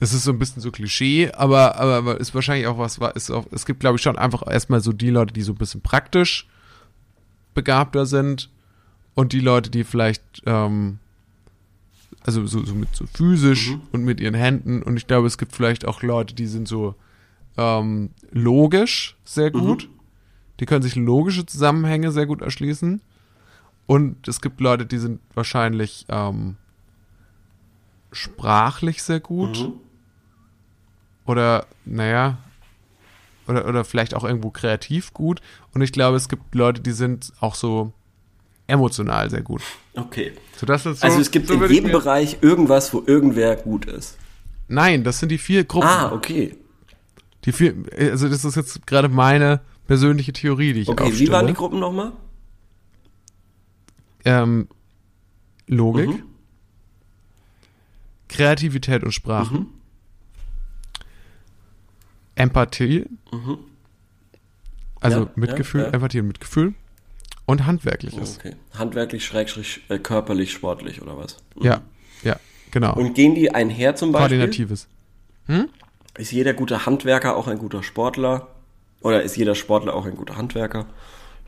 [0.00, 3.30] es ist so ein bisschen so Klischee, aber, aber, aber ist wahrscheinlich auch was, ist
[3.30, 5.80] auch, es gibt glaube ich schon einfach erstmal so die Leute, die so ein bisschen
[5.80, 6.48] praktisch
[7.54, 8.48] begabter sind
[9.14, 10.98] und die Leute, die vielleicht, ähm,
[12.22, 15.52] also so, so mit so physisch und mit ihren Händen und ich glaube, es gibt
[15.54, 16.94] vielleicht auch Leute, die sind so
[17.56, 19.88] ähm, logisch sehr gut.
[20.60, 23.00] Die können sich logische Zusammenhänge sehr gut erschließen.
[23.86, 26.56] Und es gibt Leute, die sind wahrscheinlich ähm,
[28.12, 29.72] sprachlich sehr gut.
[31.26, 32.38] Oder, naja,
[33.46, 35.40] oder, oder vielleicht auch irgendwo kreativ gut.
[35.74, 37.92] Und ich glaube, es gibt Leute, die sind auch so
[38.66, 39.62] emotional sehr gut.
[39.94, 40.32] Okay.
[40.56, 43.86] So, das ist so, Also es gibt so in jedem Bereich irgendwas, wo irgendwer gut
[43.86, 44.16] ist.
[44.68, 45.88] Nein, das sind die vier Gruppen.
[45.88, 46.56] Ah, okay.
[47.44, 51.20] Die vier, also das ist jetzt gerade meine persönliche Theorie, die ich Okay, aufstelle.
[51.28, 52.12] wie waren die Gruppen nochmal?
[54.24, 54.68] ähm,
[55.66, 56.22] Logik, Mhm.
[58.28, 59.66] Kreativität und Sprachen, Mhm.
[62.34, 63.06] Empathie,
[65.00, 65.92] also Ja, Mitgefühl, ja, ja.
[65.94, 66.74] Empathie und Mitgefühl
[67.46, 68.38] und Handwerkliches.
[68.38, 68.56] Okay.
[68.74, 71.38] Handwerklich, schrägstrich, äh, körperlich, sportlich oder was?
[71.56, 71.62] Mhm.
[71.64, 71.82] Ja,
[72.22, 72.36] ja,
[72.70, 72.94] genau.
[72.94, 74.38] Und gehen die einher zum Beispiel?
[74.38, 74.88] Koordinatives.
[76.20, 78.48] Ist jeder gute Handwerker auch ein guter Sportler?
[79.00, 80.86] Oder ist jeder Sportler auch ein guter Handwerker?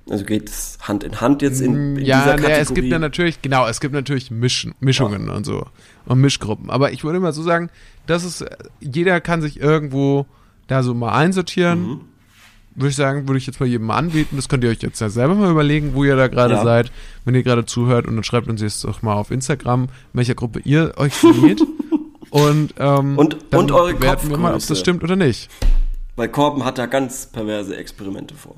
[0.08, 2.60] Also geht es Hand in Hand jetzt in, in Ja, dieser Kategorie?
[2.60, 5.66] es gibt ja natürlich, genau, es gibt natürlich Mischen, Mischungen und so
[6.06, 6.70] und Mischgruppen.
[6.70, 7.70] Aber ich würde mal so sagen,
[8.06, 8.44] das ist,
[8.80, 10.26] jeder kann sich irgendwo
[10.66, 11.80] da so mal einsortieren.
[11.86, 12.00] Mhm.
[12.74, 14.36] Würde ich sagen, würde ich jetzt mal jedem mal anbieten.
[14.36, 16.64] Das könnt ihr euch jetzt ja selber mal überlegen, wo ihr da gerade Ja.
[16.64, 16.90] seid,
[17.26, 20.34] wenn ihr gerade zuhört und dann schreibt uns jetzt doch mal auf Instagram, in welcher
[20.34, 21.62] Gruppe ihr euch seht.
[22.32, 24.68] und, ähm, Und- dann und eure bewerten wir mal, ob Kopfgröße.
[24.72, 25.48] das stimmt oder nicht.
[26.16, 28.56] Weil Korben hat da ganz perverse Experimente vor.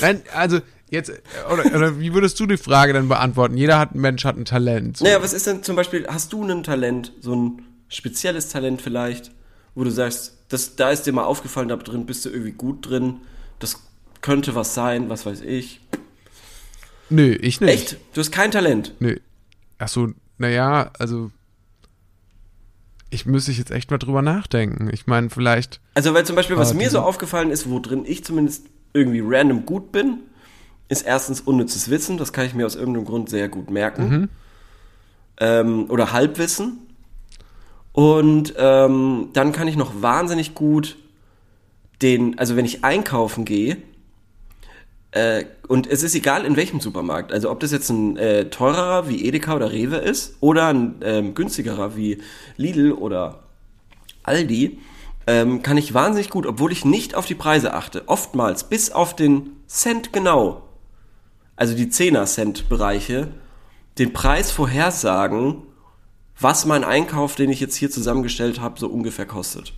[0.00, 1.12] Nein, also jetzt,
[1.52, 3.56] oder, oder wie würdest du die Frage dann beantworten?
[3.56, 4.96] Jeder hat, Mensch hat ein Talent.
[4.98, 5.04] So.
[5.04, 9.30] Naja, was ist denn zum Beispiel, hast du ein Talent, so ein spezielles Talent vielleicht,
[9.74, 12.88] wo du sagst, das, da ist dir mal aufgefallen, da drin bist du irgendwie gut
[12.88, 13.18] drin,
[13.58, 13.80] das
[14.20, 15.80] könnte was sein, was weiß ich.
[17.10, 17.70] Nö, ich nicht.
[17.72, 17.96] Echt?
[18.14, 18.94] Du hast kein Talent?
[19.00, 19.16] Nö.
[19.78, 21.30] Ach so, naja, also
[23.12, 24.88] ich müsste jetzt echt mal drüber nachdenken.
[24.92, 28.04] Ich meine, vielleicht, Also, weil zum Beispiel, was Aber mir so aufgefallen ist, wo drin
[28.06, 30.20] ich zumindest irgendwie random gut bin,
[30.88, 34.28] ist erstens unnützes Wissen, das kann ich mir aus irgendeinem Grund sehr gut merken.
[35.40, 36.78] Ähm, oder Halbwissen.
[37.92, 40.96] Und ähm, dann kann ich noch wahnsinnig gut
[42.00, 43.76] den, also wenn ich einkaufen gehe,
[45.12, 49.08] äh, und es ist egal in welchem Supermarkt, also ob das jetzt ein äh, teurerer
[49.08, 52.22] wie Edeka oder Rewe ist oder ein ähm, günstigerer wie
[52.56, 53.40] Lidl oder
[54.22, 54.78] Aldi,
[55.26, 59.14] ähm, kann ich wahnsinnig gut, obwohl ich nicht auf die Preise achte, oftmals bis auf
[59.14, 60.62] den Cent genau,
[61.56, 63.28] also die 10er Cent Bereiche,
[63.98, 65.62] den Preis vorhersagen,
[66.40, 69.74] was mein Einkauf, den ich jetzt hier zusammengestellt habe, so ungefähr kostet.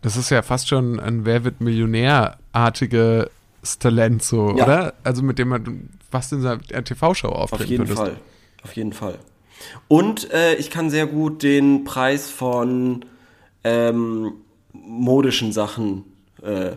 [0.00, 3.28] Das ist ja fast schon ein Wer wird Millionär-artiges
[3.78, 4.64] Talent, so, Ja.
[4.64, 4.94] oder?
[5.04, 7.98] Also mit dem man fast in seiner TV-Show Auf auftreten jeden würdest.
[7.98, 8.16] Fall.
[8.64, 9.18] Auf jeden Fall.
[9.88, 13.04] Und äh, ich kann sehr gut den Preis von
[13.64, 14.32] ähm,
[14.72, 16.04] modischen Sachen
[16.42, 16.72] äh,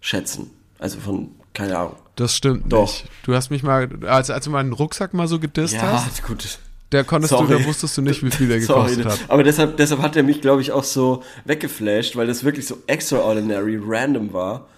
[0.00, 0.50] schätzen.
[0.78, 1.96] Also von, keine Ahnung.
[2.16, 2.82] Das stimmt Doch.
[2.82, 3.04] nicht.
[3.24, 6.58] Du hast mich mal, als, als du meinen Rucksack mal so gedisst hast, gut.
[6.92, 7.48] der konntest Sorry.
[7.52, 9.30] du, da wusstest du nicht, wie viel der Sorry, gekostet hat.
[9.30, 12.78] aber deshalb, deshalb hat er mich, glaube ich, auch so weggeflasht, weil das wirklich so
[12.86, 14.68] extraordinary random war.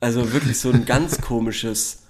[0.00, 2.04] Also wirklich so ein ganz komisches.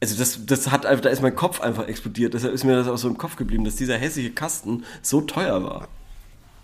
[0.00, 2.34] Also das, das hat einfach, da ist mein Kopf einfach explodiert.
[2.34, 5.62] Deshalb ist mir das auch so im Kopf geblieben, dass dieser hässliche Kasten so teuer
[5.62, 5.88] war.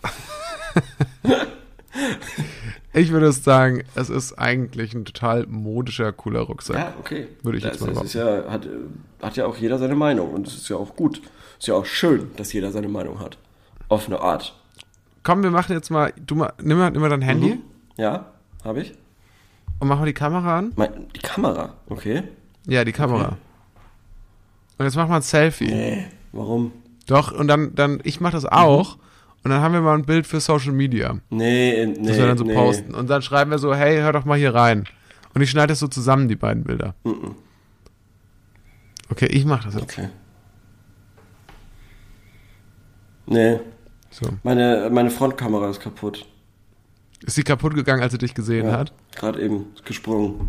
[2.95, 6.77] Ich würde sagen, es ist eigentlich ein total modischer, cooler Rucksack.
[6.77, 7.29] Ja, okay.
[7.43, 8.67] Würde ich jetzt das, mal das ist ja, hat,
[9.23, 11.21] hat ja auch jeder seine Meinung und es ist ja auch gut.
[11.59, 13.39] Ist ja auch schön, dass jeder seine Meinung hat.
[13.89, 14.59] Auf eine Art.
[15.23, 17.63] Komm, wir machen jetzt mal, du mal, nimm mal, nimm mal dein Handy Mhm.
[17.97, 18.33] Ja,
[18.65, 18.95] habe ich.
[19.79, 20.73] Und mach mal die Kamera an.
[21.15, 22.23] Die Kamera, okay.
[22.67, 23.37] Ja, die Kamera.
[24.79, 25.67] Und jetzt mach mal ein Selfie.
[25.67, 26.73] Nee, warum?
[27.07, 28.99] Doch, und dann, dann, ich mach das auch.
[29.45, 31.19] Und dann haben wir mal ein Bild für Social Media.
[31.31, 32.09] Nee, äh, nee.
[32.09, 32.55] Das wir dann so nee.
[32.55, 32.95] posten.
[32.95, 34.85] Und dann schreiben wir so, hey, hör doch mal hier rein.
[35.35, 36.95] Und ich schneide das so zusammen, die beiden Bilder.
[37.05, 37.35] Mhm.
[39.11, 39.85] Okay, ich mach das jetzt.
[39.85, 40.09] Okay.
[43.27, 43.61] Nee,
[44.11, 44.27] So.
[44.43, 46.27] meine, meine Frontkamera ist kaputt.
[47.27, 48.93] Ist sie kaputt gegangen, als sie dich gesehen Ja, hat?
[49.17, 50.49] Gerade eben ist gesprungen.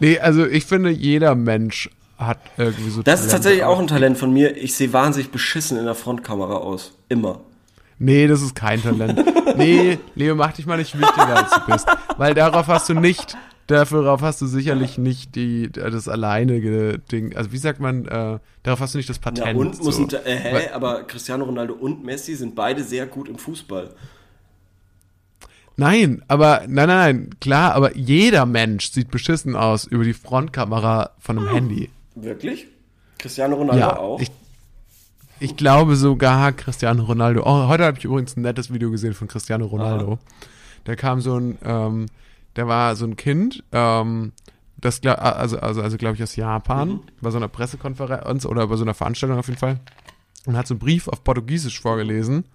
[0.00, 3.78] Nee, also ich finde, jeder Mensch hat irgendwie so Das ist Talente, tatsächlich aber- auch
[3.80, 4.56] ein Talent von mir.
[4.56, 6.92] Ich sehe wahnsinnig beschissen in der Frontkamera aus.
[7.08, 7.40] Immer.
[7.98, 9.24] Nee, das ist kein Talent.
[9.56, 11.86] nee, Leo, mach dich mal nicht wichtiger, als du bist.
[12.16, 17.34] Weil darauf hast du nicht, darauf hast du sicherlich nicht die, das alleinige Ding.
[17.36, 19.58] Also wie sagt man, äh, darauf hast du nicht das Ja, Patent.
[19.58, 20.02] und muss so.
[20.02, 20.54] ein, äh, hä?
[20.54, 23.90] Weil- aber Cristiano Ronaldo und Messi sind beide sehr gut im Fußball.
[25.78, 31.10] Nein, aber, nein, nein, nein, klar, aber jeder Mensch sieht beschissen aus über die Frontkamera
[31.20, 31.88] von einem Handy.
[32.16, 32.66] Wirklich?
[33.16, 34.20] Cristiano Ronaldo Ja, auch?
[34.20, 34.32] ich,
[35.38, 37.42] ich glaube sogar Cristiano Ronaldo.
[37.44, 40.18] Oh, heute habe ich übrigens ein nettes Video gesehen von Cristiano Ronaldo.
[40.82, 42.06] Da kam so ein, ähm,
[42.54, 44.32] da war so ein Kind, ähm,
[44.78, 48.82] das also also also glaube ich aus Japan, bei so einer Pressekonferenz oder bei so
[48.82, 49.78] einer Veranstaltung auf jeden Fall
[50.46, 52.46] und hat so einen Brief auf Portugiesisch vorgelesen,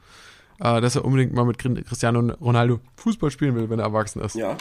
[0.59, 4.35] äh, dass er unbedingt mal mit Cristiano Ronaldo Fußball spielen will, wenn er erwachsen ist.
[4.35, 4.57] ja.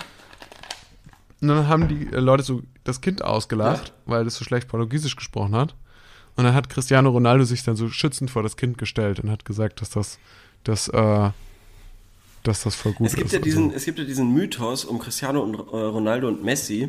[1.41, 5.17] Und dann haben die äh, Leute so das Kind ausgelacht, weil das so schlecht Portugiesisch
[5.17, 5.75] gesprochen hat.
[6.37, 9.45] Und dann hat Cristiano Ronaldo sich dann so schützend vor das Kind gestellt und hat
[9.45, 10.19] gesagt, dass das,
[10.63, 11.31] dass, äh,
[12.45, 13.33] dass das voll gut Es gibt, ist.
[13.33, 13.77] ja und diesen, so.
[13.77, 16.89] es gibt ja diesen Mythos um Cristiano und äh, Ronaldo und Messi,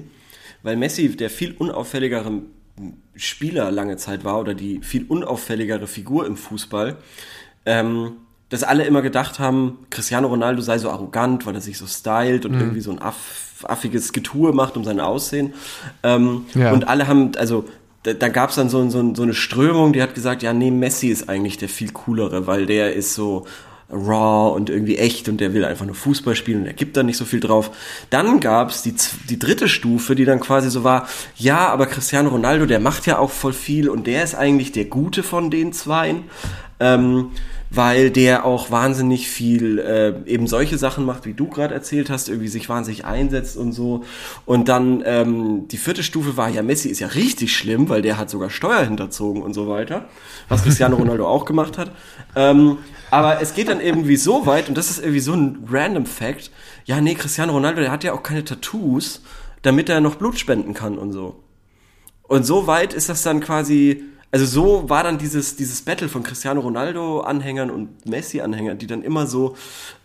[0.61, 2.43] weil Messi der viel unauffälligere
[3.15, 6.97] Spieler lange Zeit war oder die viel unauffälligere Figur im Fußball,
[7.65, 8.13] ähm,
[8.53, 12.45] dass alle immer gedacht haben, Cristiano Ronaldo sei so arrogant, weil er sich so stylt
[12.45, 15.55] und irgendwie so ein aff, affiges Getue macht um sein Aussehen.
[16.03, 16.71] Ähm, Ja.
[16.71, 17.65] Und alle haben, also
[18.03, 20.69] da, da gab es dann so, so, so eine Strömung, die hat gesagt, ja, nee,
[20.69, 23.47] Messi ist eigentlich der viel coolere, weil der ist so
[23.89, 27.01] raw und irgendwie echt und der will einfach nur Fußball spielen und er gibt da
[27.01, 27.71] nicht so viel drauf.
[28.11, 28.93] Dann gab's die,
[29.29, 33.17] die dritte Stufe, die dann quasi so war, ja, aber Cristiano Ronaldo, der macht ja
[33.17, 36.25] auch voll viel und der ist eigentlich der Gute von den Zweien.
[36.79, 37.31] Ähm,
[37.75, 42.29] weil der auch wahnsinnig viel äh, eben solche Sachen macht, wie du gerade erzählt hast,
[42.29, 44.03] irgendwie sich wahnsinnig einsetzt und so.
[44.45, 48.19] Und dann ähm, die vierte Stufe war ja, Messi ist ja richtig schlimm, weil der
[48.19, 50.05] hat sogar Steuer hinterzogen und so weiter,
[50.49, 51.91] was Cristiano Ronaldo auch gemacht hat.
[52.35, 52.77] Ähm,
[53.09, 56.51] aber es geht dann irgendwie so weit, und das ist irgendwie so ein random Fact,
[56.85, 59.23] ja, nee, Cristiano Ronaldo, der hat ja auch keine Tattoos,
[59.63, 61.43] damit er noch Blut spenden kann und so.
[62.21, 64.03] Und so weit ist das dann quasi,
[64.33, 69.27] also so war dann dieses, dieses Battle von Cristiano Ronaldo-Anhängern und Messi-Anhängern, die dann immer
[69.27, 69.55] so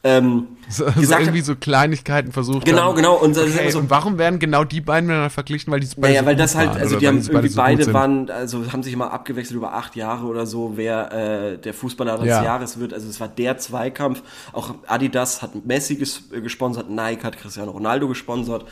[0.05, 2.97] ähm, So, so gesagt irgendwie haben, so Kleinigkeiten versucht Genau, haben.
[2.97, 5.89] genau, und okay, immer so- und warum werden genau die beiden miteinander verglichen, weil die
[5.97, 7.95] beide naja, so weil gut das halt, also die weil haben irgendwie so beide sind?
[7.95, 12.19] waren, also haben sich immer abgewechselt über acht Jahre oder so, wer äh, der Fußballer
[12.19, 12.45] des Ja.
[12.45, 12.93] Jahres wird.
[12.93, 14.23] Also es war der Zweikampf.
[14.53, 18.67] Auch Adidas hat Messi ges gesponsert, Nike hat Cristiano Ronaldo gesponsert.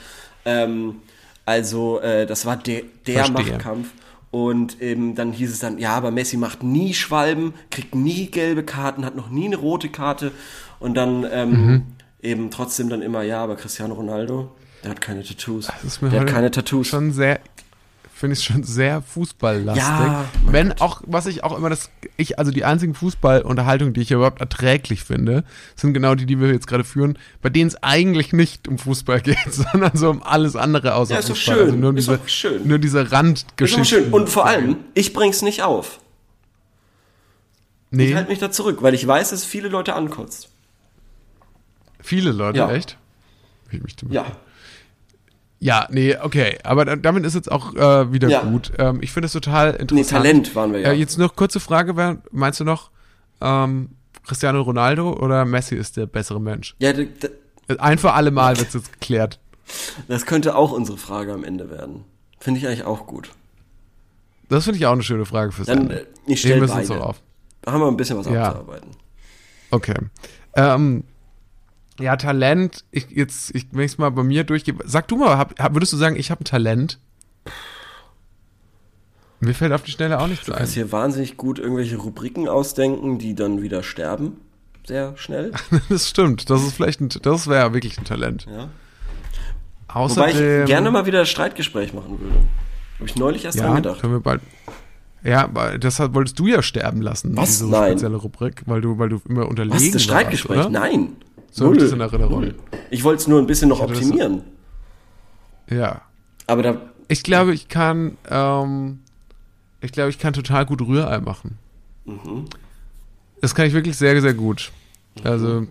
[0.44, 0.96] Ähm,
[1.46, 3.52] Also äh, das war der, der Verstehe.
[3.52, 3.88] Machtkampf.
[4.36, 8.64] Und ähm, dann hieß es dann, ja, aber Messi macht nie Schwalben, kriegt nie gelbe
[8.64, 10.30] Karten, hat noch nie eine rote Karte.
[10.78, 11.82] Und dann ähm, Mhm.
[12.22, 14.50] eben trotzdem dann immer, ja, aber Cristiano Ronaldo,
[14.84, 15.68] der hat keine Tattoos.
[15.68, 16.86] Das ist mir der hat keine Tattoos.
[16.86, 17.40] Schon sehr,
[18.18, 19.84] finde ich schon sehr fußballlastig.
[19.84, 24.10] Ja, Wenn auch, was ich auch immer das, ich, also die einzigen Fußballunterhaltungen, die ich
[24.10, 25.44] überhaupt erträglich finde,
[25.74, 29.20] sind genau die, die wir jetzt gerade führen, bei denen es eigentlich nicht um Fußball
[29.22, 31.54] geht, sondern so um alles andere außer Ja, ist Fußball.
[31.56, 31.64] schön.
[31.66, 32.66] Also nur Ist diese, doch schön.
[32.68, 34.12] nur diese Das ist schön.
[34.12, 36.00] Und vor allem, ich bring's nicht auf.
[37.90, 40.48] nee, Ich halte mich da zurück, weil ich weiß, dass es viele Leute ankotzt.
[42.00, 42.70] viele Leute, Ja.
[42.72, 42.96] echt?
[44.08, 44.24] Ja.
[45.58, 46.58] Ja, nee, okay.
[46.64, 48.42] Aber da- damit ist jetzt auch äh, wieder Ja.
[48.42, 48.72] gut.
[48.78, 50.10] Ähm, ich finde es total Nee, interessant.
[50.10, 50.90] Talent waren wir ja.
[50.90, 52.90] Äh, jetzt noch kurze Frage, meinst du noch,
[53.40, 53.90] ähm,
[54.26, 56.74] Cristiano Ronaldo oder Messi ist der bessere Mensch?
[56.78, 56.92] ja,
[57.78, 59.40] Ein für alle Mal wird es jetzt geklärt.
[60.08, 62.04] das könnte auch unsere Frage am Ende werden.
[62.38, 63.30] Finde ich eigentlich auch gut.
[64.48, 66.00] Das finde ich auch eine schöne Frage fürs Dann, Ende.
[66.02, 67.00] äh, ich stell Nehmen wir es uns beide.
[67.00, 67.20] so auf.
[67.62, 68.44] Da haben wir ein bisschen was Ja.
[68.50, 68.90] abzuarbeiten.
[69.70, 69.94] Okay.
[70.54, 71.02] Ähm,
[72.00, 75.36] ja, Talent, ich jetzt, ich, wenn ich es mal bei mir durchgebe, sag du mal,
[75.38, 76.98] hab, würdest du sagen, ich habe ein Talent?
[79.40, 80.74] Mir fällt auf die Schnelle auch nichts Du kannst ein.
[80.74, 84.40] hier wahnsinnig gut irgendwelche Rubriken ausdenken, die dann wieder sterben.
[84.86, 85.52] Sehr schnell.
[85.88, 88.46] Das stimmt, das ist vielleicht ein, das wäre wirklich ein Talent.
[88.46, 88.68] Ja.
[89.88, 92.36] Wobei Außerdem, ich gerne mal wieder ein Streitgespräch machen würde.
[92.98, 94.00] Habe ich neulich erst dran ja, gedacht.
[94.00, 94.40] können wir bald.
[95.22, 97.48] Ja, weil das hat, wolltest du ja sterben lassen, Was?
[97.58, 97.92] diese Nein.
[97.92, 100.58] spezielle Rubrik, weil du, weil du immer unterlegen Was, das warst, Streitgespräch?
[100.58, 100.70] oder?
[100.70, 101.16] Nein.
[101.50, 102.00] So habe ich das in.
[102.00, 102.40] Erinnerung.
[102.40, 102.54] Null.
[102.90, 104.42] Ich wollte es nur ein bisschen noch so- optimieren.
[105.70, 106.02] Ja.
[106.46, 109.00] Aber da, Ich glaube, ich kann, ähm,
[109.80, 111.58] ich glaube, ich kann total gut Rührei machen.
[112.04, 112.44] Mhm.
[113.40, 114.70] Das kann ich wirklich sehr, sehr gut.
[115.24, 115.66] Also,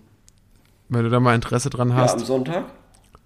[0.88, 2.64] wenn du da mal Interesse dran ja, am hast, Sonntag,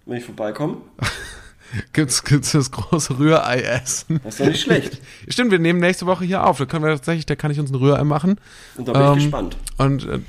[0.07, 0.76] wenn ich vorbeikomme,
[1.92, 4.20] gibt's, gibt's das große Rührei-Essen.
[4.24, 5.01] das ist doch nicht schlecht.
[5.28, 6.59] Stimmt, wir nehmen nächste Woche hier auf.
[6.59, 8.36] Da können wir tatsächlich, da kann ich uns ein Rührei machen.
[8.76, 9.57] Und da bin Ähm, ich gespannt.
[9.78, 10.20] Und äh,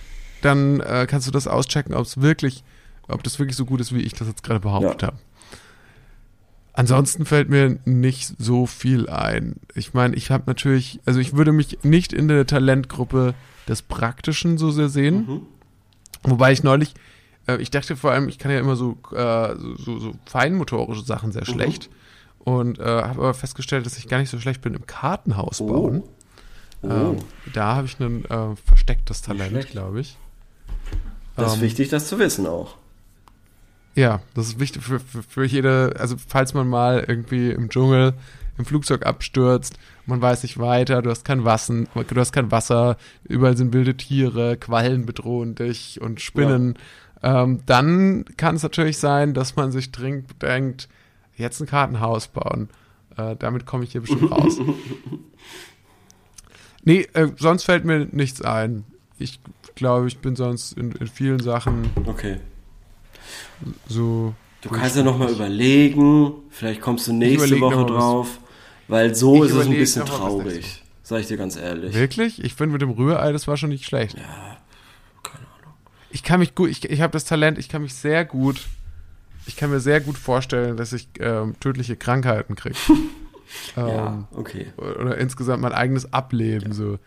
[0.42, 2.64] dann äh, kannst du das auschecken, ob es wirklich,
[3.08, 5.08] ob das wirklich so gut ist, wie ich das jetzt gerade behauptet Ja.
[5.10, 5.18] habe.
[6.74, 9.58] Ansonsten fällt mir nicht so viel ein.
[9.76, 13.34] Ich meine, ich habe natürlich, also ich würde mich nicht in der Talentgruppe
[13.68, 15.26] des Praktischen so sehr sehen.
[15.28, 15.42] Mhm.
[16.24, 16.94] Wobei ich neulich,
[17.48, 21.04] äh, ich dachte vor allem, ich kann ja immer so, äh, so, so, so feinmotorische
[21.04, 21.46] Sachen sehr Mhm.
[21.52, 21.90] schlecht.
[22.40, 26.04] Und äh, habe aber festgestellt, dass ich gar nicht so schlecht bin im Kartenhaus bauen.
[26.84, 26.88] Oh.
[26.90, 27.18] Ähm,
[27.54, 30.18] da habe ich ein äh, verstecktes Talent, glaube ich.
[31.36, 32.78] Das ist ähm, wichtig, das zu wissen auch.
[33.96, 38.14] Ja, das ist wichtig für, für, für jede, also falls man mal irgendwie im Dschungel
[38.58, 42.98] im Flugzeug abstürzt, man weiß nicht weiter, du hast kein Wasser, du hast kein Wasser,
[43.24, 46.78] überall sind wilde Tiere, Quallen bedrohen dich und Spinnen,
[47.24, 50.90] ähm, dann kann es natürlich sein, dass man sich dringend denkt,
[51.36, 52.70] jetzt ein Kartenhaus bauen.
[53.18, 54.58] Äh, damit komme ich hier bestimmt raus.
[56.84, 58.86] nee, äh, sonst fällt mir nichts ein.
[59.18, 59.40] Ich
[59.76, 62.38] glaube, ich bin sonst in, in vielen Sachen Okay.
[63.88, 64.34] so.
[64.62, 68.40] Du kannst ja nochmal überlegen, vielleicht kommst du nächste Woche drauf,
[68.88, 70.84] weil so Ich ist es ein bisschen traurig.
[71.04, 71.94] Sag ich dir ganz ehrlich.
[71.96, 72.44] Wirklich?
[72.44, 74.18] Ich finde mit dem Rührei, das war schon nicht schlecht.
[74.18, 74.58] Ja,
[75.24, 75.74] keine Ahnung.
[76.12, 78.68] Ich kann mich gut, ich, ich habe das Talent, ich kann mich sehr gut,
[79.48, 82.76] ich kann mir sehr gut vorstellen, dass ich ähm, tödliche Krankheiten kriege.
[83.76, 84.68] ähm, Ja, okay.
[84.78, 87.00] Oder insgesamt mein eigenes Ableben, so.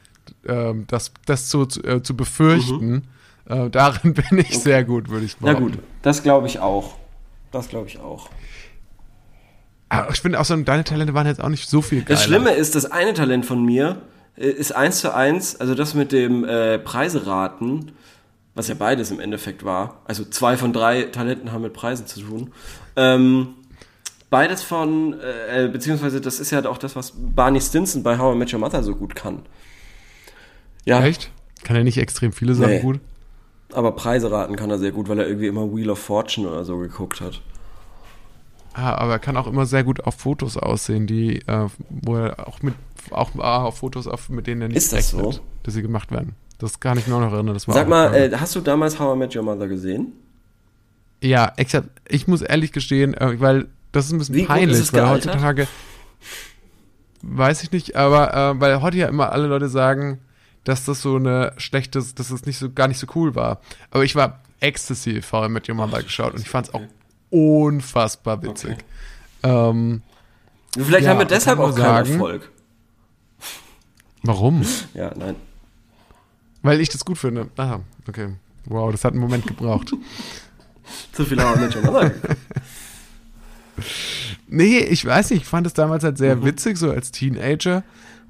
[0.47, 3.09] Ähm, das das zu, zu, äh, zu befürchten,
[3.47, 5.73] äh, darin bin ich sehr gut, würde ich Na behaupten.
[5.77, 6.97] gut, das glaube ich auch.
[7.51, 8.29] Das glaube ich auch.
[9.89, 12.17] Aber ich finde auch so, deine Talente waren jetzt auch nicht so viel geiler.
[12.17, 14.03] Das Schlimme ist, das eine Talent von mir
[14.37, 17.93] äh, ist eins zu eins, also das mit dem äh, Preiseraten,
[18.55, 20.03] was ja beides im Endeffekt war.
[20.05, 22.53] Also zwei von drei Talenten haben mit Preisen zu tun.
[22.97, 23.55] Ähm,
[24.31, 28.35] beides von, äh, äh, beziehungsweise das ist ja auch das, was Barney Stinson bei How
[28.35, 29.43] I Met Your Mother so gut kann.
[30.85, 31.31] Ja, Echt?
[31.63, 32.81] Kann er nicht extrem viele Sachen Nee.
[32.81, 33.01] gut?
[33.73, 36.65] aber Preise raten kann er sehr gut, weil er irgendwie immer Wheel of Fortune oder
[36.65, 37.41] so geguckt hat.
[38.75, 42.47] Ah, aber er kann auch immer sehr gut auf Fotos aussehen, die, äh, wo er
[42.47, 42.75] auch mit,
[43.11, 45.17] auch ah, auf Fotos, auf, mit denen er nicht Ist das so?
[45.19, 46.35] rechnet, dass sie gemacht werden.
[46.59, 47.55] Das kann ich mir auch noch erinnern.
[47.55, 50.13] Das war Sag mal, äh, hast du damals How I Met Your Mother gesehen?
[51.21, 51.89] ja, exakt.
[52.09, 55.67] Ich muss ehrlich gestehen, äh, weil das ist ein bisschen Wie peinlich, weil heutzutage
[57.23, 60.21] weiß ich nicht, aber äh, weil heute ja immer alle Leute sagen,
[60.65, 63.61] dass das so eine schlechte, dass es nicht so gar nicht so cool war.
[63.91, 66.89] Aber ich war exzessiv vorher mit Your Mother geschaut und ich fand es auch okay.
[67.31, 68.77] unfassbar witzig.
[69.43, 70.03] Ähm,
[70.77, 72.51] Vielleicht Ja, haben wir deshalb auch keinen Erfolg.
[74.23, 74.65] warum?
[74.95, 75.37] Ja, nein.
[76.63, 77.49] Weil ich das gut finde.
[77.57, 78.31] Aha, okay.
[78.65, 79.93] Wow, das hat einen Moment gebraucht.
[81.13, 82.37] Zu viel Met Your Mother geguckt.
[84.49, 86.19] Nee, ich weiß nicht, ich fand es damals halt Mhm.
[86.19, 87.83] sehr witzig, so als Teenager.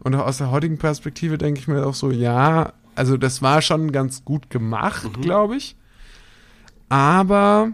[0.05, 3.91] Und aus der heutigen Perspektive denke ich mir auch so, ja, also das war schon
[3.91, 5.21] ganz gut gemacht, Mhm.
[5.23, 5.77] glaube ich.
[6.89, 7.73] Aber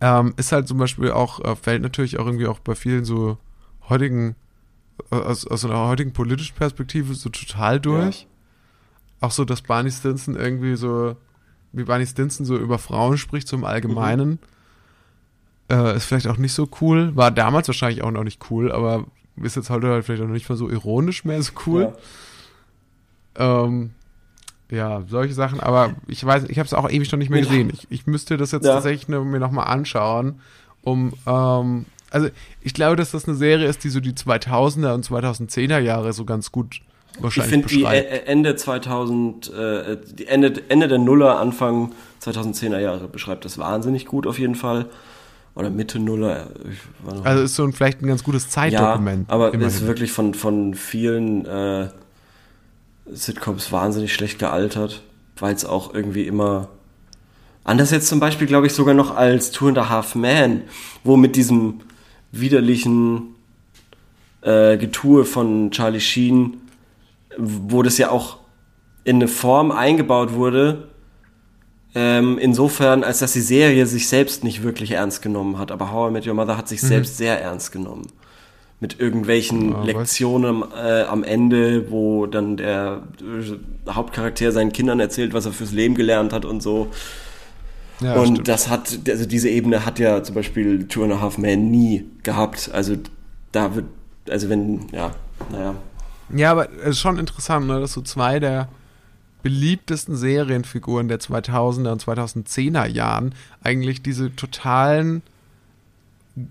[0.00, 3.38] ähm, ist halt zum Beispiel auch, äh, fällt natürlich auch irgendwie auch bei vielen so
[3.88, 4.36] heutigen,
[5.10, 8.26] äh, aus, aus einer heutigen politischen Perspektive so total durch.
[9.20, 11.16] Auch so, dass Barney Stinson irgendwie so,
[11.72, 14.38] wie Barney Stinson so über Frauen spricht, so im Allgemeinen.
[15.68, 17.16] Äh, ist vielleicht auch nicht so cool.
[17.16, 19.06] War damals wahrscheinlich auch noch nicht cool, aber
[19.42, 21.92] ist jetzt heute halt vielleicht auch nicht mal so ironisch mehr so cool.
[23.38, 23.64] Ja.
[23.64, 23.90] Ähm,
[24.70, 27.46] ja, solche Sachen, aber ich weiß, ich habe es auch ewig noch nicht mehr Ja.
[27.46, 27.70] gesehen.
[27.72, 28.74] Ich, ich müsste das jetzt Ja.
[28.74, 30.40] tatsächlich mir nochmal anschauen,
[30.82, 32.28] um, ähm, also
[32.62, 36.24] ich glaube, dass das eine Serie ist, die so die 2000er und 2010er Jahre so
[36.24, 36.80] ganz gut
[37.16, 38.28] Ich wahrscheinlich finde die beschreibt.
[38.28, 44.26] Ende 2000, äh, die Ende, Ende der Nuller, Anfang 2010er Jahre beschreibt das wahnsinnig gut
[44.26, 44.86] auf jeden Fall.
[45.56, 46.50] Oder Mitte Nuller.
[47.04, 49.26] Noch also ist so ein, vielleicht ein ganz gutes Zeitdokument.
[49.28, 49.68] Ja, aber immerhin.
[49.68, 51.88] ist wirklich von, von vielen äh,
[53.10, 55.02] Sitcoms wahnsinnig schlecht gealtert,
[55.38, 56.68] weil es auch irgendwie immer
[57.64, 60.62] anders jetzt zum Beispiel, glaube ich, sogar noch als Two and a Half Man,
[61.04, 61.80] wo mit diesem
[62.32, 63.34] widerlichen
[64.42, 66.58] äh, Getue von Charlie Sheen,
[67.38, 68.38] wo das ja auch
[69.04, 70.88] in eine Form eingebaut wurde,
[71.98, 75.72] ähm, insofern, als dass die Serie sich selbst nicht wirklich ernst genommen hat.
[75.72, 78.06] Aber How I Met Your Mother hat sich selbst sehr ernst genommen.
[78.80, 79.82] Mit irgendwelchen Ja?
[79.82, 85.72] Lektionen äh, am Ende, wo dann der äh, Hauptcharakter seinen Kindern erzählt, was er fürs
[85.72, 86.88] Leben gelernt hat und so.
[88.00, 88.48] ja, und stimmt.
[88.48, 92.04] das hat, also diese Ebene hat ja zum Beispiel Two and a Half Men nie
[92.22, 92.68] gehabt.
[92.74, 92.96] Also
[93.52, 93.86] da wird,
[94.28, 95.12] also wenn, ja,
[95.50, 95.74] naja.
[96.34, 98.68] Ja, aber es ist schon interessant, ne, dass so zwei der
[99.46, 103.32] beliebtesten Serienfiguren der 2000er und 2010er Jahren
[103.62, 105.22] eigentlich diese totalen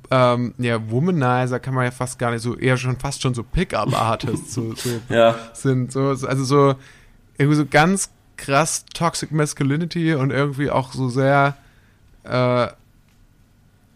[0.09, 3.43] ähm, ja, Womanizer kann man ja fast gar nicht so, eher schon fast schon so
[3.43, 5.91] Pickup-Artists so, so Ja, sind.
[5.91, 6.75] So, also so
[7.37, 11.57] irgendwie so ganz krass Toxic Masculinity und irgendwie auch so sehr
[12.23, 12.67] äh,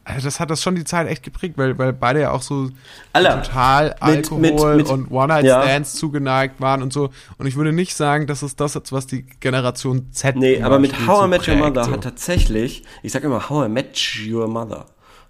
[0.09, 2.69] also das hat das schon die Zeit echt geprägt, weil, weil beide ja auch so
[3.13, 5.99] Alter, total mit- Alkohol mit- mit- und One-Night-Stands ja.
[5.99, 7.09] zugeneigt waren und so.
[7.37, 10.79] Und ich würde nicht sagen, dass es das ist, was die Generation Z Nee, aber
[10.79, 11.91] mit How so I Met Your Mother so.
[11.91, 14.85] hat tatsächlich, ich sag immer How I Met Your Mother,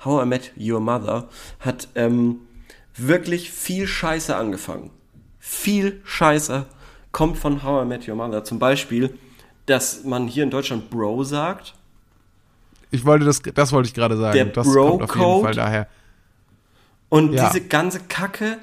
[0.05, 1.27] How I Met Your Mother
[1.59, 2.37] hat ähm,
[2.95, 4.91] wirklich viel Scheiße angefangen.
[5.39, 6.65] Viel Scheiße
[7.11, 8.43] kommt von How I Met Your Mother.
[8.43, 9.13] Zum Beispiel,
[9.65, 11.73] dass man hier in Deutschland Bro sagt.
[12.91, 14.33] Ich wollte das, das wollte ich gerade sagen.
[14.33, 15.87] Der das kommt auf jeden Fall daher.
[17.09, 17.47] Und Ja.
[17.49, 18.57] diese ganze Kacke,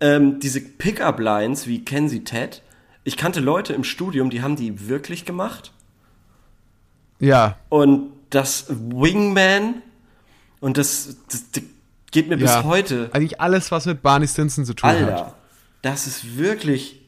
[0.00, 2.62] ähm, diese Pickup-Lines wie Kennen Sie Ted,
[3.04, 5.72] ich kannte Leute im Studium, die haben die wirklich gemacht.
[7.20, 9.82] Ja, Und das Wingman
[10.60, 11.62] und das, das, das
[12.10, 12.60] geht mir ja.
[12.60, 13.10] bis heute.
[13.12, 14.96] Eigentlich alles, was mit Barney Stinson zu tun hat.
[14.96, 15.34] Alter,
[15.82, 17.00] das ist wirklich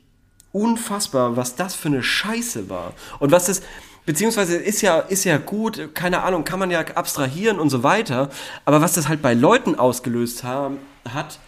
[0.52, 2.94] unfassbar, was das für eine Scheiße war.
[3.18, 3.62] Und was das,
[4.06, 8.30] beziehungsweise ist ja, ist ja gut, keine Ahnung, kann man ja abstrahieren und so weiter.
[8.64, 10.78] Aber was das halt bei Leuten ausgelöst haben,
[11.12, 11.38] hat,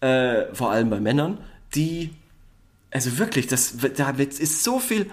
[0.00, 1.38] äh, vor allem bei Männern,
[1.74, 2.10] die,
[2.90, 5.10] also wirklich, das, da ist so viel,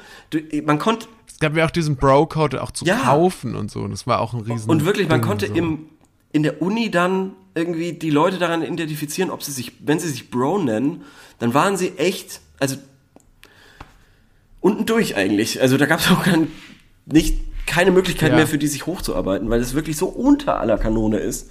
[0.65, 2.97] man konnte, Es gab ja auch diesen Bro-Code auch zu Ja.
[2.97, 3.79] kaufen und so.
[3.79, 5.53] Und das war auch ein riesen Und wirklich, man Ding, konnte so.
[5.53, 5.85] im,
[6.33, 10.29] in der Uni dann irgendwie die Leute daran identifizieren, ob sie sich, wenn sie sich
[10.29, 11.03] Bro nennen,
[11.39, 12.75] dann waren sie echt, also
[14.61, 15.61] unten durch eigentlich.
[15.61, 16.47] Also da gab es auch kein,
[17.11, 18.35] nicht, keine Möglichkeit Ja.
[18.35, 21.49] mehr für die sich hochzuarbeiten, weil es wirklich so unter aller Kanone ist.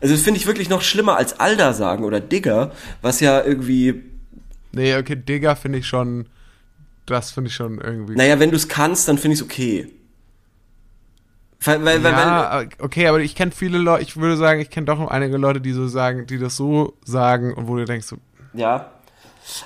[0.00, 2.72] Also das finde ich wirklich noch schlimmer als Alda sagen oder Digger,
[3.02, 4.02] was ja irgendwie,
[4.72, 6.26] Nee, okay, Digger finde ich schon,
[7.06, 8.14] das finde ich schon irgendwie.
[8.14, 9.88] naja, wenn du es kannst, dann finde ich es okay.
[11.62, 14.70] Weil, weil, weil, weil, ja, okay, aber ich kenne viele Leute, ich würde sagen, ich
[14.70, 18.06] kenne doch einige Leute, die so sagen, die das so sagen und wo du denkst,
[18.06, 18.16] so,
[18.54, 18.90] Ja.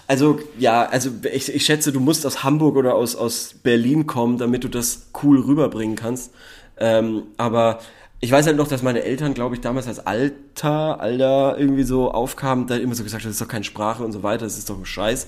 [0.06, 4.38] Also, ja, also ich, ich schätze, du musst aus Hamburg oder aus, aus Berlin kommen,
[4.38, 6.32] damit du das cool rüberbringen kannst.
[6.78, 7.80] Ähm, aber
[8.20, 12.10] ich weiß halt noch, dass meine Eltern, glaube ich, damals als Alter, Alter irgendwie so
[12.10, 14.70] aufkamen, da immer so gesagt, das ist doch keine Sprache und so weiter, das ist
[14.70, 15.26] doch ein Scheiß.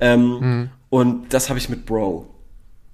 [0.00, 2.28] Ähm, Und das habe ich mit Bro.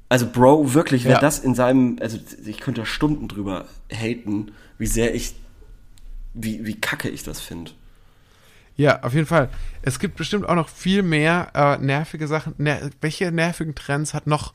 [0.08, 1.20] Also Bro, wirklich, wer Ja.
[1.20, 5.34] das in seinem, also ich könnte da Stunden drüber haten, wie sehr ich,
[6.34, 7.72] wie, wie kacke ich das finde.
[8.78, 9.48] Ja, auf jeden Fall.
[9.82, 12.54] Es gibt bestimmt auch noch viel mehr äh, nervige Sachen.
[12.58, 14.54] Ner welche nervigen Trends hat noch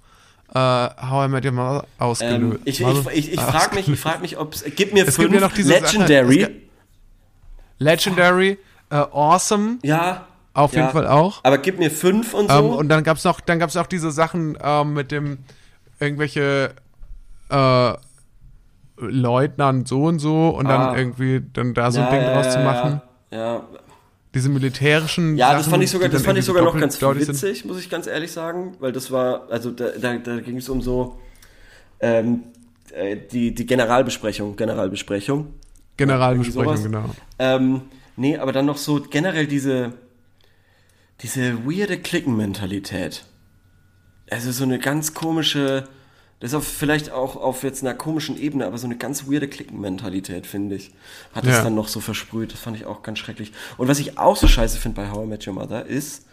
[0.55, 2.33] äh, How I Met Your Mother ausgelöst?
[2.55, 4.63] Ähm, ich ich, ich, ich frage mich, ich frag mich, ob es.
[4.75, 6.39] Gib mir Es fünf gibt ja noch diese Sache- Legendary.
[6.41, 6.63] es gibt-
[7.79, 8.57] Legendary,
[8.91, 10.25] äh, Awesome, ja.
[10.53, 10.81] auf ja.
[10.81, 11.41] jeden Fall auch.
[11.43, 12.57] Aber gib mir fünf und so.
[12.57, 15.39] Ähm, und dann gab's noch, dann gab's auch diese Sachen ähm, mit dem
[15.99, 16.75] irgendwelche
[17.49, 17.93] äh,
[18.97, 20.87] Leutnant so und so und Ah.
[20.87, 23.01] dann irgendwie dann da so ein Ja, Ding ja, draus zu machen.
[23.31, 23.63] Ja, ja.
[24.33, 27.27] Diese militärischen Ja, das Sachen, fand ich sogar, das fand ich sogar noch ganz doppeldeutig
[27.27, 27.49] sind.
[27.49, 30.69] witzig, muss ich ganz ehrlich sagen, weil das war, also da, da, da ging es
[30.69, 31.19] um so
[31.99, 32.43] ähm,
[32.91, 35.53] äh, die, die Generalbesprechung, Generalbesprechung.
[35.97, 37.09] Generalbesprechung, genau.
[37.37, 37.81] Ähm,
[38.15, 39.93] nee, aber dann noch so generell diese,
[41.21, 43.25] diese weirde Klickenmentalität.
[44.29, 45.83] Also so eine ganz komische,
[46.39, 49.47] das ist auf, vielleicht auch auf jetzt einer komischen Ebene, aber so eine ganz weirde
[49.47, 50.91] Klickenmentalität, finde ich.
[51.33, 51.63] Hat es Ja.
[51.63, 52.51] dann noch so versprüht.
[52.51, 53.53] Das fand ich auch ganz schrecklich.
[53.77, 56.25] Und was ich auch so scheiße finde bei How I Met Your Mother ist,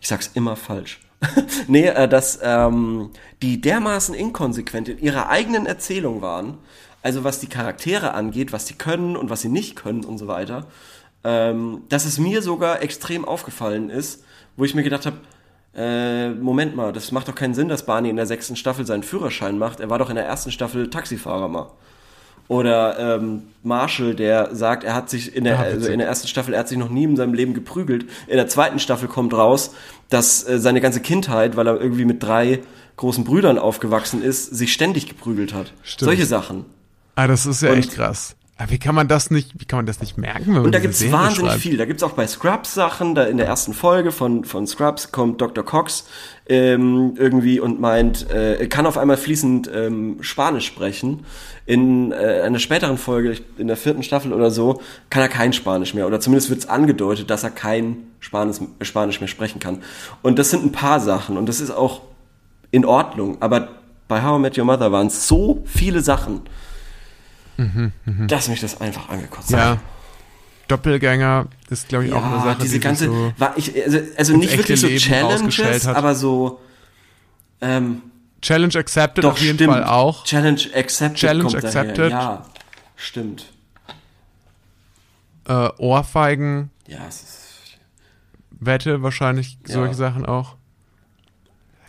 [0.00, 1.00] ich sag's immer falsch.
[1.68, 3.10] nee, äh, dass ähm,
[3.42, 6.56] die dermaßen inkonsequent in ihrer eigenen Erzählung waren,
[7.02, 10.26] also was die Charaktere angeht, was sie können und was sie nicht können und so
[10.26, 10.66] weiter,
[11.24, 14.24] ähm, dass es mir sogar extrem aufgefallen ist,
[14.56, 15.18] wo ich mir gedacht habe,
[15.74, 19.02] äh, Moment mal, das macht doch keinen Sinn, dass Barney in der sechsten Staffel seinen
[19.02, 19.80] Führerschein macht.
[19.80, 21.70] Er war doch in der ersten Staffel Taxifahrer mal.
[22.48, 26.52] Oder ähm, Marshall, der sagt, er hat sich in der, also in der ersten Staffel,
[26.52, 28.06] er hat sich noch nie in seinem Leben geprügelt.
[28.26, 29.72] In der zweiten Staffel kommt raus,
[30.08, 32.58] dass äh, seine ganze Kindheit, weil er irgendwie mit drei
[32.96, 35.72] großen Brüdern aufgewachsen ist, sich ständig geprügelt hat.
[35.84, 36.06] Stimmt.
[36.06, 36.64] Solche Sachen.
[37.14, 38.34] Ah, das ist ja Und- echt krass.
[38.60, 40.98] Aber wie kann man das nicht, wie kann man das nicht merken, Und da gibt's
[40.98, 41.62] Serie wahnsinnig schreibt?
[41.62, 41.76] viel.
[41.78, 43.14] Da gibt's auch bei Scrubs Sachen.
[43.14, 45.64] Da in der ersten Folge von, von Scrubs kommt Dr.
[45.64, 46.06] Cox
[46.46, 51.24] ähm, irgendwie und meint, äh, kann auf einmal fließend ähm, Spanisch sprechen.
[51.64, 55.94] In äh, einer späteren Folge, in der vierten Staffel oder so, kann er kein Spanisch
[55.94, 56.06] mehr.
[56.06, 59.82] Oder zumindest wird's angedeutet, dass er kein Spanisch, Spanisch mehr sprechen kann.
[60.20, 61.38] Und das sind ein paar Sachen.
[61.38, 62.02] Und das ist auch
[62.72, 63.38] in Ordnung.
[63.40, 63.68] Aber
[64.06, 66.42] bei How I Met Your Mother waren es so viele Sachen,
[68.26, 69.58] dass mich das einfach angekotzt hat.
[69.76, 69.80] Mhm, Ja.
[70.68, 74.36] Doppelgänger ist, glaube ich, auch eine Sache, diese die ganze, so war ich, also, also
[74.36, 75.96] nicht wirklich so Leben Challenges, hat.
[75.96, 76.60] aber so,
[77.60, 78.02] ähm,
[78.40, 79.72] Challenge accepted doch auf jeden stimmt.
[79.72, 80.22] Fall auch.
[80.24, 81.16] Challenge accepted.
[81.18, 81.98] Challenge accepted.
[81.98, 82.08] Daher.
[82.10, 82.46] Ja,
[82.96, 83.52] stimmt.
[85.48, 87.46] Äh, Ohrfeigen, Ja, es ist,
[88.62, 89.74] Wette wahrscheinlich, Ja.
[89.74, 90.54] solche Sachen auch.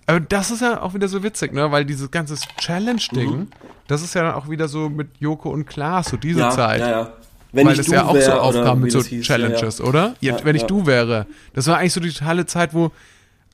[0.08, 1.72] Aber das ist ja auch wieder so witzig, ne?
[1.72, 3.48] Weil dieses ganze Challenge-Ding,
[3.88, 6.46] das ist ja dann auch wieder so mit Joko und Klaas, so diese Mhm.
[6.46, 6.80] ja, Zeit.
[6.82, 7.14] ja, ja.
[7.54, 9.86] Wenn Weil ich das du ja auch so oder wie mit so hieß, Challenges, ja,
[9.86, 10.16] oder?
[10.22, 11.28] Ja, Ja, wenn ich du wäre.
[11.54, 12.92] Das war eigentlich so die totale Zeit, wo,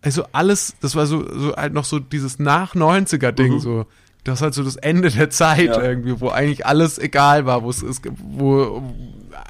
[0.04, 3.86] also alles, das war so, so halt noch so dieses Nach-90er-Ding, so.
[4.24, 5.84] Das ist halt so das Ende der Zeit Mhm.
[5.84, 8.84] Irgendwie, wo eigentlich alles egal war, wo es ist, wo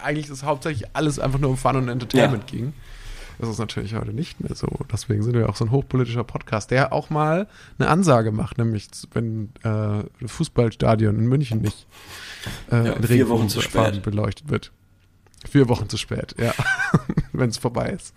[0.04, 2.74] eigentlich das hauptsächlich alles einfach nur um Fun und Entertainment ging.
[3.40, 4.68] Das ist natürlich heute nicht mehr so.
[4.92, 8.88] Deswegen sind wir auch so ein hochpolitischer Podcast, der auch mal eine Ansage macht, nämlich
[9.14, 11.86] wenn äh, Fußballstadion in München nicht
[12.72, 14.02] äh, Ja, in vier Wochen zu spät.
[14.02, 14.72] beleuchtet wird.
[15.50, 16.54] Vier Wochen zu spät, ja.
[17.32, 18.14] wenn es vorbei ist.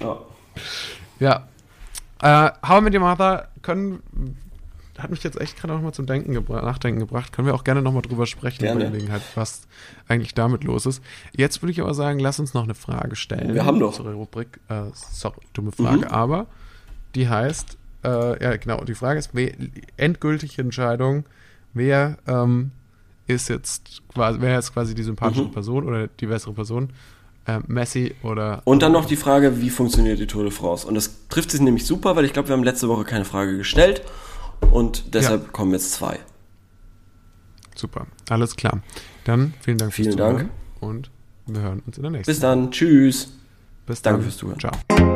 [0.00, 0.18] ja.
[1.20, 1.48] Ja.
[2.22, 4.02] Äh, How I Met Your Mother können,
[5.02, 7.32] hat mich jetzt echt gerade noch mal zum Denken gebra Nachdenken gebracht.
[7.32, 8.84] Können wir auch gerne noch mal drüber sprechen, Gerne.
[8.84, 9.62] bei Gelegenheit, was
[10.08, 11.02] eigentlich damit los ist.
[11.36, 13.54] Jetzt würde ich aber sagen, lass uns noch eine Frage stellen.
[13.54, 13.98] Wir haben noch.
[13.98, 16.12] Unsere Rubrik, äh, sorry, dumme Frage, Mhm.
[16.12, 16.46] aber
[17.14, 19.30] die heißt, äh, ja genau, die Frage ist,
[19.96, 21.24] endgültige Entscheidung,
[21.74, 22.70] wer ähm,
[23.26, 25.52] ist jetzt quasi, wer ist quasi die sympathische Mhm.
[25.52, 26.90] Person oder die bessere Person?
[27.46, 30.86] Äh, Messi oder Und dann noch die Frage, wie funktioniert die Tour de France?
[30.86, 33.56] Und das trifft sich nämlich super, weil ich glaube, wir haben letzte Woche keine Frage
[33.56, 34.02] gestellt.
[34.70, 36.18] Und deshalb kommen jetzt zwei.
[37.74, 38.82] Super, alles klar.
[39.24, 40.50] Dann vielen Dank Vielen fürs Zuhören Dank.
[40.80, 41.10] und
[41.46, 42.30] wir hören uns in der nächsten.
[42.30, 42.70] Bis dann.
[42.70, 43.32] Tschüss.
[43.86, 44.24] Bis Danke dann.
[44.30, 44.60] fürs Zuhören.
[44.60, 45.09] Ciao.